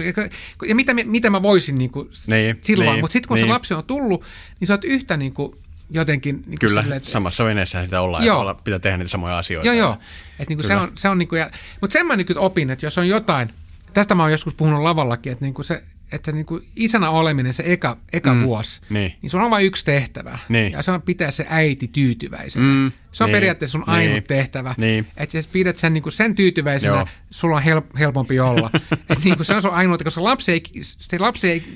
[0.69, 3.53] Ja mitä, mitä mä voisin niinku, s- Niin, silloin, niin, mutta sitten kun se niin.
[3.53, 4.25] lapsi on tullut,
[4.61, 5.55] niin sä oot yhtä niinku,
[5.91, 8.37] jotenkin niin Kyllä, silleen, että, samassa veneessä sitä ollaan Joo.
[8.37, 9.67] ja olla, pitää tehdä niitä samoja asioita.
[9.69, 9.99] Joo, joo.
[10.39, 10.83] Et niinku se Kyllä.
[10.83, 13.51] on, se on niinku, ja, mutta sen mä nyt opin, että jos on jotain,
[13.95, 15.83] tästä mä oon joskus puhunut lavallakin, että niinku se,
[16.13, 19.13] että niinku isänä oleminen se eka, eka mm, vuosi, niin.
[19.23, 20.39] niin sulla on vain yksi tehtävä.
[20.49, 20.73] Niin.
[20.73, 22.67] Ja se on pitää se äiti tyytyväisenä.
[22.67, 24.75] Mm, se on niin, periaatteessa sun ainut niin, tehtävä.
[24.79, 25.07] niin.
[25.17, 27.07] Että jos pidät sen, niinku sen tyytyväisenä, Joo.
[27.31, 28.71] sulla on help, helpompi olla.
[29.11, 31.73] Et niinku se on sun ainut, koska lapsi ei, se lapsi ei,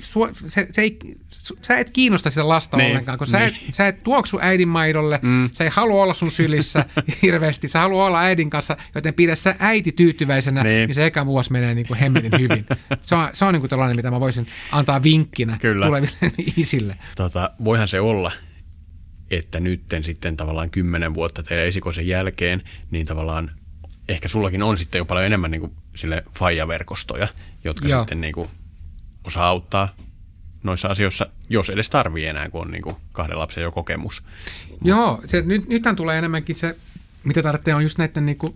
[0.47, 0.99] se, se ei
[1.61, 3.73] sä et kiinnosta sitä lasta Niin, ollenkaan, kun sä, et, niin.
[3.73, 5.49] sä et tuoksu äidin maidolle, mm.
[5.53, 6.85] sä ei halua olla sun sylissä
[7.21, 10.87] hirveästi, sä haluaa olla äidin kanssa, joten pidä sä äiti tyytyväisenä, niin, Niin.
[10.87, 12.65] niin se eka vuosi menee niin kuin hemmetin hyvin.
[13.01, 15.85] Se on, se on niin kuin tällainen, mitä mä voisin antaa vinkkinä Kyllä.
[15.85, 16.17] tuleville
[16.57, 16.97] isille.
[17.15, 18.31] Tota, voihan se olla,
[19.31, 23.51] että nytten sitten tavallaan kymmenen vuotta teidän esikoisen jälkeen, niin tavallaan
[24.09, 27.27] ehkä sullakin on sitten jo paljon enemmän niin kuin sille faijaverkostoja,
[27.63, 27.99] jotka Joo.
[28.01, 28.49] sitten niin kuin
[29.23, 29.95] osaa auttaa
[30.63, 34.23] noissa asioissa, jos edes tarvii enää, kun on niin kuin kahden lapsen jo kokemus.
[34.83, 36.75] Joo, se, nyt, nythän tulee enemmänkin se,
[37.23, 38.55] mitä tarvitsee on just näiden niin kuin,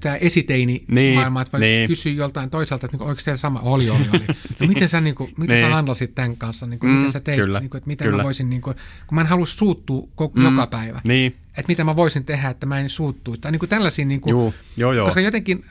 [0.00, 1.88] tämä esiteini Niin, maailma, että niin.
[1.88, 4.26] kysyä joltain toiselta, että niin oliko teillä sama, oli, oli, oli.
[4.60, 5.66] No miten sä, niin kuin, miten Niin.
[5.68, 8.04] sä handlasit tämän kanssa, niin kuin, Mm, miten sä teit, kyllä, niin kuin, että miten
[8.04, 8.16] kyllä.
[8.16, 8.76] mä voisin, niin kuin,
[9.06, 12.66] kun mä en halua suuttua koko, joka päivä, Niin, että mitä mä voisin tehdä, että
[12.66, 15.06] mä en suuttuisi, tai niin kuin tällaisia, niin kuin, Juu, joo, joo.
[15.06, 15.64] koska jotenkin,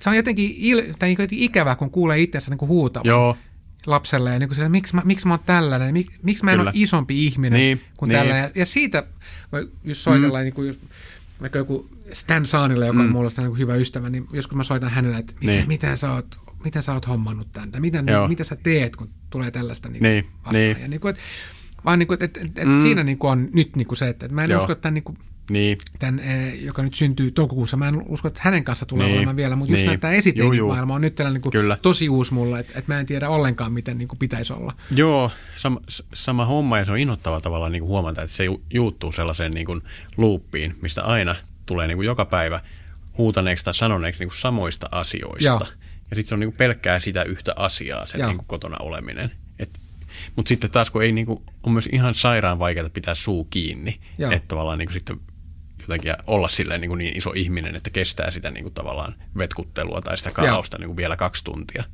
[0.00, 3.08] se on jotenkin, il, tai niin kuin jotenkin ikävää, kun kuulee itsensä niin kuin huutavan
[3.08, 3.36] joo,
[3.86, 6.58] lapselle, ja niin kuin se, miksi, mä, miksi mä oon tällainen, mik, miksi mä en
[6.58, 6.70] Kyllä.
[6.70, 8.18] ole isompi ihminen Niin, kuin niin.
[8.18, 8.42] tällainen.
[8.44, 9.04] Ja, ja siitä
[9.52, 10.42] voi just soitella, mm.
[10.44, 10.78] niin kuin, jos,
[11.40, 13.12] vaikka joku Stan Saanille, joka on Mm.
[13.12, 15.68] mulle sellainen hyvä ystävä, niin joskus mä soitan hänelle, että miten, Niin.
[15.68, 18.28] miten, sä, oot, miten sä oot hommannut tämän, tai miten, Joo.
[18.28, 20.54] mitä sä teet, kun tulee tällaista niin Niin, vastaan.
[20.54, 20.76] niin.
[20.80, 21.22] Ja niin kuin, että,
[21.84, 22.80] vaan niin kuin, että, että, että Mm.
[22.80, 24.60] siinä niin kuin on nyt niin kuin se, että, että mä en Joo.
[24.60, 25.18] usko, että tämän niin kuin,
[25.50, 27.76] Niin, tämän, eh, joka nyt syntyy toukokuussa.
[27.76, 29.16] Mä en usko, että hänen kanssa tulee Niin.
[29.16, 30.00] olemaan vielä, mutta just Niin.
[30.00, 31.78] tämä esiteinimaailma on nyt tällainen niin kuin Kyllä.
[31.82, 34.72] tosi uusi mulle, että, että mä en tiedä ollenkaan, miten niin kuin pitäisi olla.
[34.90, 35.80] Joo, sama,
[36.14, 39.52] sama homma ja se on innoittava tavallaan niin kuin huomata, että se ju- juuttuu sellaiseen
[39.52, 39.82] niin kuin
[40.16, 41.36] looppiin, mistä aina
[41.66, 42.60] tulee niin kuin joka päivä
[43.18, 45.44] huutaneeksi tai sanoneeksi niin kuin samoista asioista.
[45.44, 45.60] Joo.
[46.10, 49.30] Ja sitten se on niin kuin pelkkää sitä yhtä asiaa, se niin kuin kotona oleminen.
[50.36, 54.00] Mutta sitten taas, kun ei niin kuin, on myös ihan sairaan vaikeaa pitää suu kiinni,
[54.18, 54.30] Joo.
[54.32, 55.20] että tavallaan niin kuin sitten
[55.80, 60.00] jotenkin olla silleen niin, kuin niin iso ihminen, että kestää sitä niin kuin tavallaan vetkuttelua
[60.00, 61.84] tai sitä kaaosta niin kuin vielä kaksi tuntia.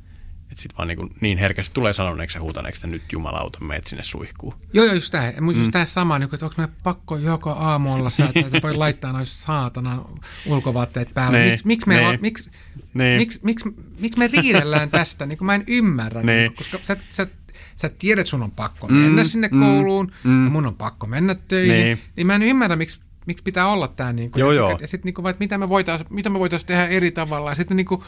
[0.51, 3.87] Että sitten vaan niin, kuin niin herkästi tulee sanoneeksi ja huutaneeksi, että nyt jumalauta, meet
[3.87, 4.53] sinne suihkuun.
[4.73, 5.33] Joo, joo, just tämä.
[5.41, 8.73] Mutta just tämä sama, niin kuin, että onko meidän pakko joka aamu olla että voi
[8.83, 10.05] laittaa noin saatanan
[10.45, 11.39] ulkovaatteet päälle.
[11.39, 12.15] Niin, Miksi miks meillä niin.
[12.15, 12.49] on, miksi,
[12.93, 13.17] Niin.
[13.21, 13.69] miksi, miksi,
[13.99, 15.25] miksi me riidellään tästä?
[15.25, 16.37] Niin kuin mä en ymmärrä, Niin.
[16.37, 16.55] niin.
[16.55, 17.27] koska sä, sä,
[17.75, 20.45] sä tiedät, että sun on pakko mennä sinne kouluun mm.
[20.45, 21.85] ja mun on pakko mennä töihin.
[21.85, 24.77] Niin, niin mä en ymmärrä, miksi miksi pitää olla tämä niin kuin, Joo, ja, joo.
[24.81, 27.49] ja sitten niin että mitä me voitaisiin mitä me voitais tehdä eri tavalla.
[27.49, 28.03] Ja sitten niin kuin,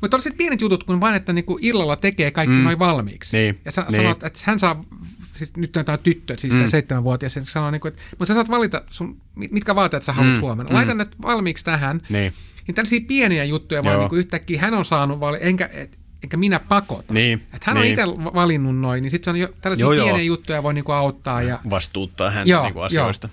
[0.00, 2.64] mutta on sitten pienet jutut, kun vain, että niin kuin illalla tekee kaikki mm.
[2.64, 3.36] noin valmiiksi.
[3.36, 4.02] Niin, Ja sä niin.
[4.02, 4.84] sanot, että hän saa,
[5.32, 8.26] siis nyt on tämä tyttö, siis tämä seitsemänvuotias, ja se sanoo, niin kuin, että, mutta
[8.26, 10.40] sä saat valita, sun, mitkä vaatteet sä haluat mm.
[10.40, 10.74] huomenna.
[10.74, 12.02] Laita ne valmiiksi tähän.
[12.08, 12.32] Niin.
[12.66, 14.02] Niin tällaisia pieniä juttuja vaan Joo.
[14.02, 17.14] niin kuin yhtäkkiä hän on saanut, vali, enkä, et, enkä minä pakota.
[17.14, 17.90] Niin, Että hän on niin.
[17.90, 20.06] itse valinnut noin, niin sitten se on jo, tällaisia Joo, joo, joo.
[20.06, 21.42] pieniä juttuja voi niin kuin auttaa.
[21.42, 23.28] Ja, vastuuttaa häntä Joo, niin kuin asioista.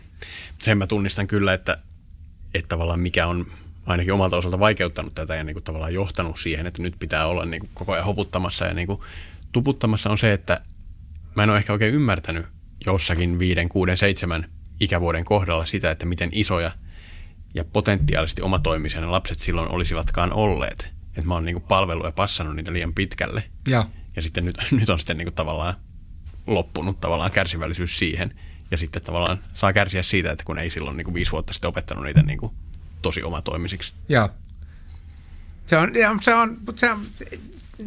[0.58, 1.78] Sen mä tunnistan kyllä, että,
[2.54, 3.52] että tavallaan mikä on
[3.86, 7.46] ainakin omalta osalta vaikeuttanut tätä ja niin kuin tavallaan johtanut siihen, että nyt pitää olla
[7.46, 9.02] niin kuin koko ajan hoputtamassa ja niin kuin
[9.52, 10.62] tuputtamassa on se, että
[11.36, 12.46] mä en ole ehkä oikein ymmärtänyt
[12.86, 14.50] jossakin viiden, kuuden, seitsemän
[14.80, 16.72] ikävuoden kohdalla sitä, että miten isoja
[17.54, 20.90] ja potentiaalisesti omatoimisia ne lapset silloin olisivatkaan olleet.
[21.08, 23.44] Että mä oon niin kuin palvellut ja passannut niitä liian pitkälle.
[23.68, 25.74] ja, Ja sitten nyt, nyt on sitten niin kuin tavallaan
[26.48, 28.34] loppunut tavallaan kärsivällisyys siihen.
[28.72, 31.70] Ja sitten tavallaan saa kärsiä siitä, että kun ei silloin niin kuin viisi vuotta sitten
[31.70, 32.52] opettanut niitä niin kuin
[33.02, 33.94] tosi omatoimisiksi.
[34.10, 34.30] ja.
[35.66, 37.00] Se on, ja se on, mutta se on,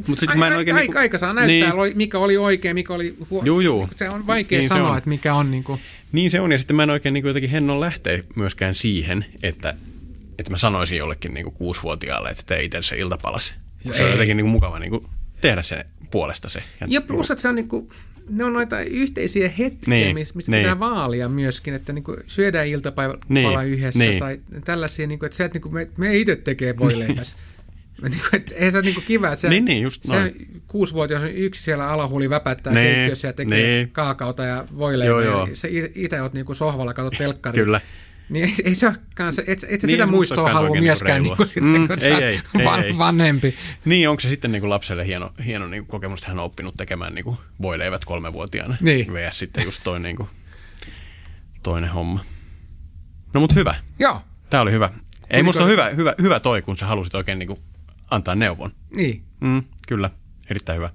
[0.09, 1.85] Mut sit mä en oikein ai- niinku- aika saa näyttää, Niin.
[1.85, 1.97] niin.
[1.97, 3.47] mikä oli oikein, mikä oli huono.
[3.47, 3.89] Juu, juu.
[3.97, 5.81] Se on vaikea Niin sanoa, että mikä on niin kuin,
[6.13, 9.27] Niin se on, ja sitten mä en oikein niin kuin jotenkin hennon lähteä myöskään siihen,
[9.43, 9.75] että,
[10.39, 13.55] että mä sanoisin jollekin niin kuin kuusivuotiaalle, että tee itse se iltapalas.
[13.85, 15.07] Ja se on jotenkin niin kuin mukava niin kuin
[15.41, 16.63] tehdä sen puolesta se.
[16.87, 17.93] Ja plus, että se on niinku,
[18.31, 20.63] ne on noita yhteisiä hetkiä, Niin, niin, mistä niin.
[20.63, 24.11] pitää vaalia myöskin, että niinku syödään iltapäivä Niin, niin, yhdessä niin.
[24.11, 24.19] niin.
[24.19, 27.37] tai tällaisia, niinku, että se, että niinku me, me itse tekee voileipäs.
[28.03, 30.63] niinku, että ei se ole niinku kiva, että se, Niin, niin, just se noin.
[30.67, 33.71] kuusivuotias on yksi siellä alahuuli väpättää Niin, keittiössä ja tekee niin.
[33.71, 33.91] niin.
[33.91, 35.07] kaakaota ja voileipää.
[35.07, 35.47] Joo, joo.
[35.47, 37.65] Ja se itse oot niinku sohvalla, katsot telkkaria.
[37.65, 37.81] Kyllä.
[38.31, 41.45] Niin ei, ei se olekaan se, et, et Niin, sitä muistoa halua oikein myöskään niinku
[41.61, 42.99] niinku sitten, Mm, ei, ei, ei, van, ei.
[42.99, 43.55] vanhempi.
[43.85, 46.45] Niin, onko se sitten niin kuin lapselle hieno, hieno niin kuin kokemus, että hän on
[46.45, 48.77] oppinut tekemään niin kuin voileivät kolmevuotiaana.
[48.81, 49.13] Niin.
[49.13, 50.29] VS sitten just toinen, niin kuin,
[51.63, 52.25] toinen homma.
[53.35, 53.75] No mut hyvä.
[53.99, 54.91] Joo, Tämä oli hyvä.
[55.31, 57.61] Ei Oliko- musta hyvä, hyvä, hyvä toi, kun sä halusit oikein niin kuin
[58.11, 58.73] antaa neuvon.
[58.97, 59.23] niin.
[59.41, 60.11] Mm, kyllä,
[60.51, 60.89] erittäin hyvä.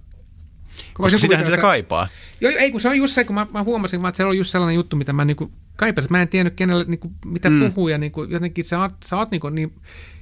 [0.93, 2.07] Kun Koska sitähän sitä kaipaa.
[2.41, 4.51] Joo, ei kun se on just se, kun mä, mä huomasin että se on just
[4.51, 6.11] sellainen juttu, mitä mä niinku kaipasin.
[6.11, 7.71] Mä en tiennyt kenelle niinku, mitä mm.
[7.73, 9.73] puhuu ja niinku, jotenkin sä oot, sä oot niinku niin,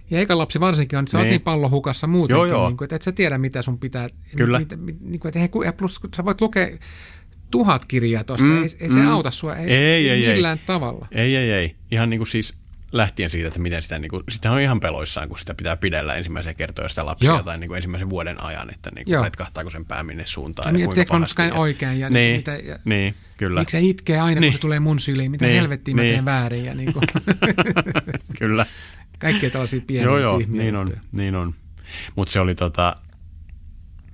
[0.09, 1.31] ja eikä lapsi varsinkin on, sä oot Niin.
[1.31, 2.67] niin pallohukassa muutenkin, Joo, joo.
[2.67, 4.09] Niinku, että et sä tiedä mitä sun pitää.
[4.35, 4.59] Kyllä.
[4.59, 6.67] Mit, niinku, et, eihän ku- ja plus sä voit lukea
[7.51, 9.07] tuhat kirjaa tosta, Mm, ei, ei se mm.
[9.07, 10.33] auta sua, ei, Ei, ei, ei.
[10.33, 11.07] millään tavalla.
[11.11, 11.75] Ei, ei, ei.
[11.91, 12.53] Ihan niin kuin siis
[12.93, 16.15] lähtien siitä, että miten sitä, niin kuin, sitä on ihan peloissaan, kun sitä pitää pidellä
[16.15, 17.43] ensimmäisiä kertoja sitä lapsia Joo.
[17.43, 20.73] tai niin kuin ensimmäisen vuoden ajan, että niin kuin, letkahtaako sen pää minne suuntaan.
[20.73, 21.35] Niin, ja kuinka teekö mä nyt pahasti.
[21.35, 23.59] kaiken oikein ja niin, mitä- ja- niin, kyllä.
[23.61, 24.51] Miksi se itkee aina, Niin.
[24.51, 25.31] kun se tulee mun syliin?
[25.31, 26.13] Mitä Niin, helvettiä mä niin.
[26.13, 26.65] teen väärin?
[26.65, 27.01] Ja niinku,
[28.39, 28.65] kyllä.
[29.19, 31.55] kaikkea tällaisia pieniä joo, joo, niin on, niin on.
[32.15, 32.95] Mutta se oli tota,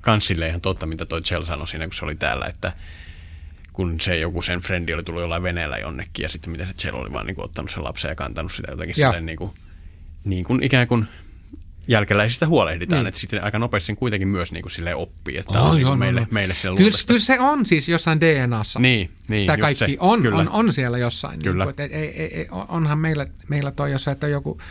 [0.02, 2.74] kans silleen ihan totta, mitä toi Chell sanoi siinä, kun se oli täällä, että
[3.80, 6.98] kun se joku sen frendi oli tullut jollain veneellä jonnekin ja sitten miten se Chell
[6.98, 9.10] oli vaan niin kuin, ottanut sen lapsen ja kantanut sitä jotenkin Joo.
[9.12, 9.52] silleen niin kuin,
[10.24, 11.06] niin kuin ikään kuin
[11.88, 13.04] jälkeläisistä huolehditaan, Niin.
[13.04, 13.08] niin.
[13.08, 15.88] että sitten aika nopeasti sen kuitenkin myös niin kuin silleen oppii, että Oh, on niin
[15.88, 16.28] kuin meille, no.
[16.32, 17.08] meille siellä Kyllä, luontaista.
[17.08, 18.80] kyllä se on siis jossain DNAssa.
[18.80, 19.98] Niin, niin, Tämä kaikki se.
[20.00, 20.38] on, Kyllä.
[20.38, 21.40] on, on siellä jossain.
[21.44, 21.66] Kyllä.
[21.66, 24.62] Niin kuin, että ei, ei, ei, onhan meillä, meillä toi jossain, että joku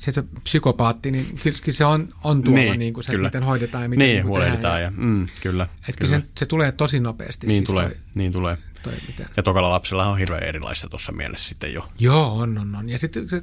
[0.00, 3.28] se, se psykopaatti, niin kyllä, se on, on tuolla niin, niin kuin se, kyllä.
[3.28, 4.94] miten hoidetaan ja miten niin, niin kuin huolehditaan tehdään.
[4.94, 6.18] ja, mm, kyllä, Että kyllä.
[6.18, 7.46] se, se tulee tosi nopeasti.
[7.46, 8.58] niin siis tulee, Toi, niin tulee.
[8.82, 9.26] toi, mitä.
[9.36, 11.88] Ja tokalla lapsella on hirveän erilaista tuossa mielessä sitten jo.
[11.98, 12.88] Joo, on, on, on.
[12.88, 13.42] Ja sitten se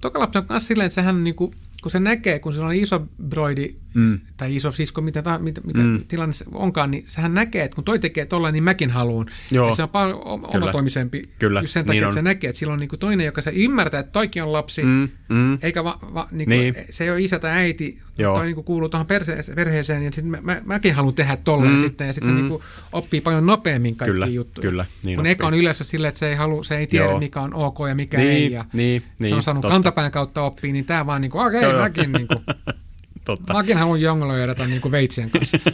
[0.00, 2.74] toka lapsi on myös silleen, että sehän on niinku kun se näkee, kun sillä on
[2.74, 4.20] iso broidi mm.
[4.36, 6.04] tai iso sisko, mitä, ta, mitä, mitä mm.
[6.08, 9.26] tilanne se onkaan, niin sehän näkee, että kun toi tekee tolla, niin mäkin haluan.
[9.50, 9.68] Joo.
[9.68, 12.14] Ja se on paljon omatoimisempi Kyllä, just sen takia, niin että on.
[12.14, 15.08] se näkee, että sillä on niinku toinen, joka se ymmärtää, että toikin on lapsi, Mm,
[15.28, 15.58] mm.
[15.62, 16.74] eikä va, va, niinku, Niin.
[16.90, 18.36] se ei ole isä tai äiti, Joo.
[18.36, 21.80] toi niinku kuuluu tuohon perse- perheeseen, ja sitten mä, mä, mäkin haluan tehdä tolleen Mm,
[21.80, 22.36] sitten, ja sitten mm.
[22.36, 22.62] se niinku
[22.92, 24.70] oppii paljon nopeammin kaikkia Kyllä, juttuja.
[24.70, 25.32] kyllä, niin kun oppii.
[25.32, 27.18] eka on yleensä silleen, että se ei, halua, se ei tiedä, Joo.
[27.18, 29.72] mikä on ok ja mikä Niin, ei, ja niin, se niin, on saanut totta.
[29.74, 31.88] kantapään kautta oppia, niin tämä vaan niinku, okei, Joo, joo.
[31.88, 32.34] mäkin niinku,
[33.24, 33.52] Totta.
[33.52, 35.58] Mäkin haluan jongloida niin kuin veitsien kanssa.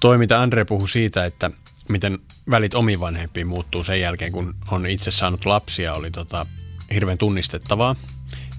[0.00, 1.50] Toi, mitä Andre puhui siitä, että
[1.88, 2.18] miten
[2.50, 6.46] välit omiin vanhempiin muuttuu sen jälkeen, kun on itse saanut lapsia, oli tota,
[6.94, 7.96] hirveän tunnistettavaa.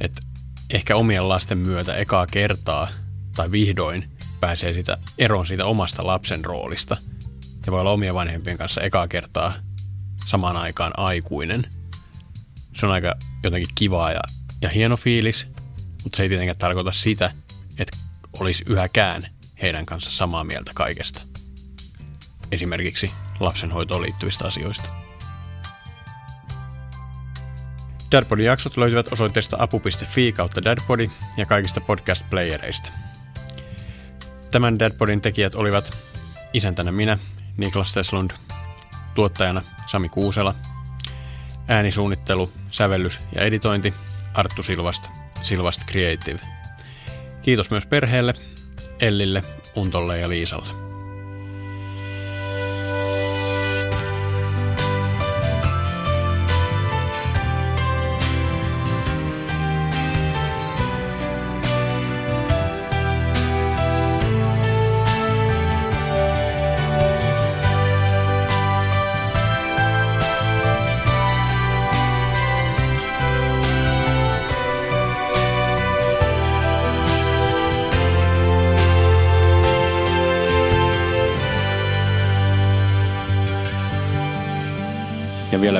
[0.02, 0.22] Että
[0.70, 2.88] ehkä omien lasten myötä ekaa kertaa
[3.36, 4.04] tai vihdoin
[4.40, 6.98] pääsee sitä eroon siitä omasta lapsen roolista.
[7.66, 9.54] Ja voi olla omien vanhempien kanssa ekaa kertaa
[10.26, 11.66] samaan aikaan aikuinen.
[12.80, 14.20] Se on aika jotenkin kivaa ja,
[14.62, 15.48] ja hieno fiilis,
[16.04, 17.32] mutta se ei tietenkään tarkoita sitä,
[17.78, 17.98] että
[18.40, 19.24] olisi yhäkään
[19.62, 21.22] heidän kanssa samaa mieltä kaikesta
[22.52, 24.90] esimerkiksi lapsenhoitoon liittyvistä asioista.
[28.12, 32.90] Dadpodin jaksot löytyvät osoitteesta apu.fi kautta dadpodi ja kaikista podcast-playereista.
[34.52, 35.98] Tämän Dadpodin tekijät olivat
[36.54, 37.18] isäntänä minä,
[37.58, 38.32] Niklas Teslund,
[39.16, 40.56] tuottajana Sami Kuusela,
[41.68, 43.93] äänisuunnittelu, sävellys ja editointi
[44.34, 45.09] Arttu Silvasta,
[45.41, 46.39] Silvast Creative.
[47.41, 48.34] Kiitos myös perheelle,
[48.99, 49.43] Ellille,
[49.76, 50.89] Untolle ja Liisalle.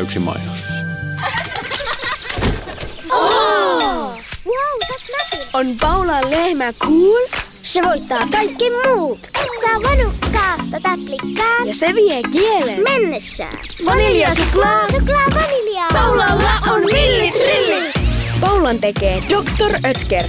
[0.10, 0.58] Yksi mainos.
[4.46, 5.48] Wow, saaks mäkin?
[5.54, 7.28] On Paula lehmä cool?
[7.64, 9.20] Se voittaa kaikki muut.
[9.62, 11.68] Saa vanukkaasta täplikkaan.
[11.68, 12.84] Ja se vie kielen.
[12.84, 13.66] Mennessään.
[13.86, 14.88] Vaniljasuklaa.
[14.92, 15.90] Suklaa vaniljaa.
[15.94, 17.94] Paulalla on villit rillit.
[18.42, 19.90] Paulan tekee Dr.
[19.90, 20.28] Ötker.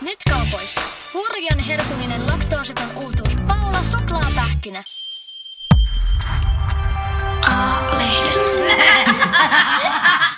[0.00, 0.80] Nyt kaupoissa.
[1.14, 3.32] Hurjan herkuminen laktoositon uutuus.
[3.48, 4.84] Paula suklaapähkinä.
[7.62, 8.02] chocolate.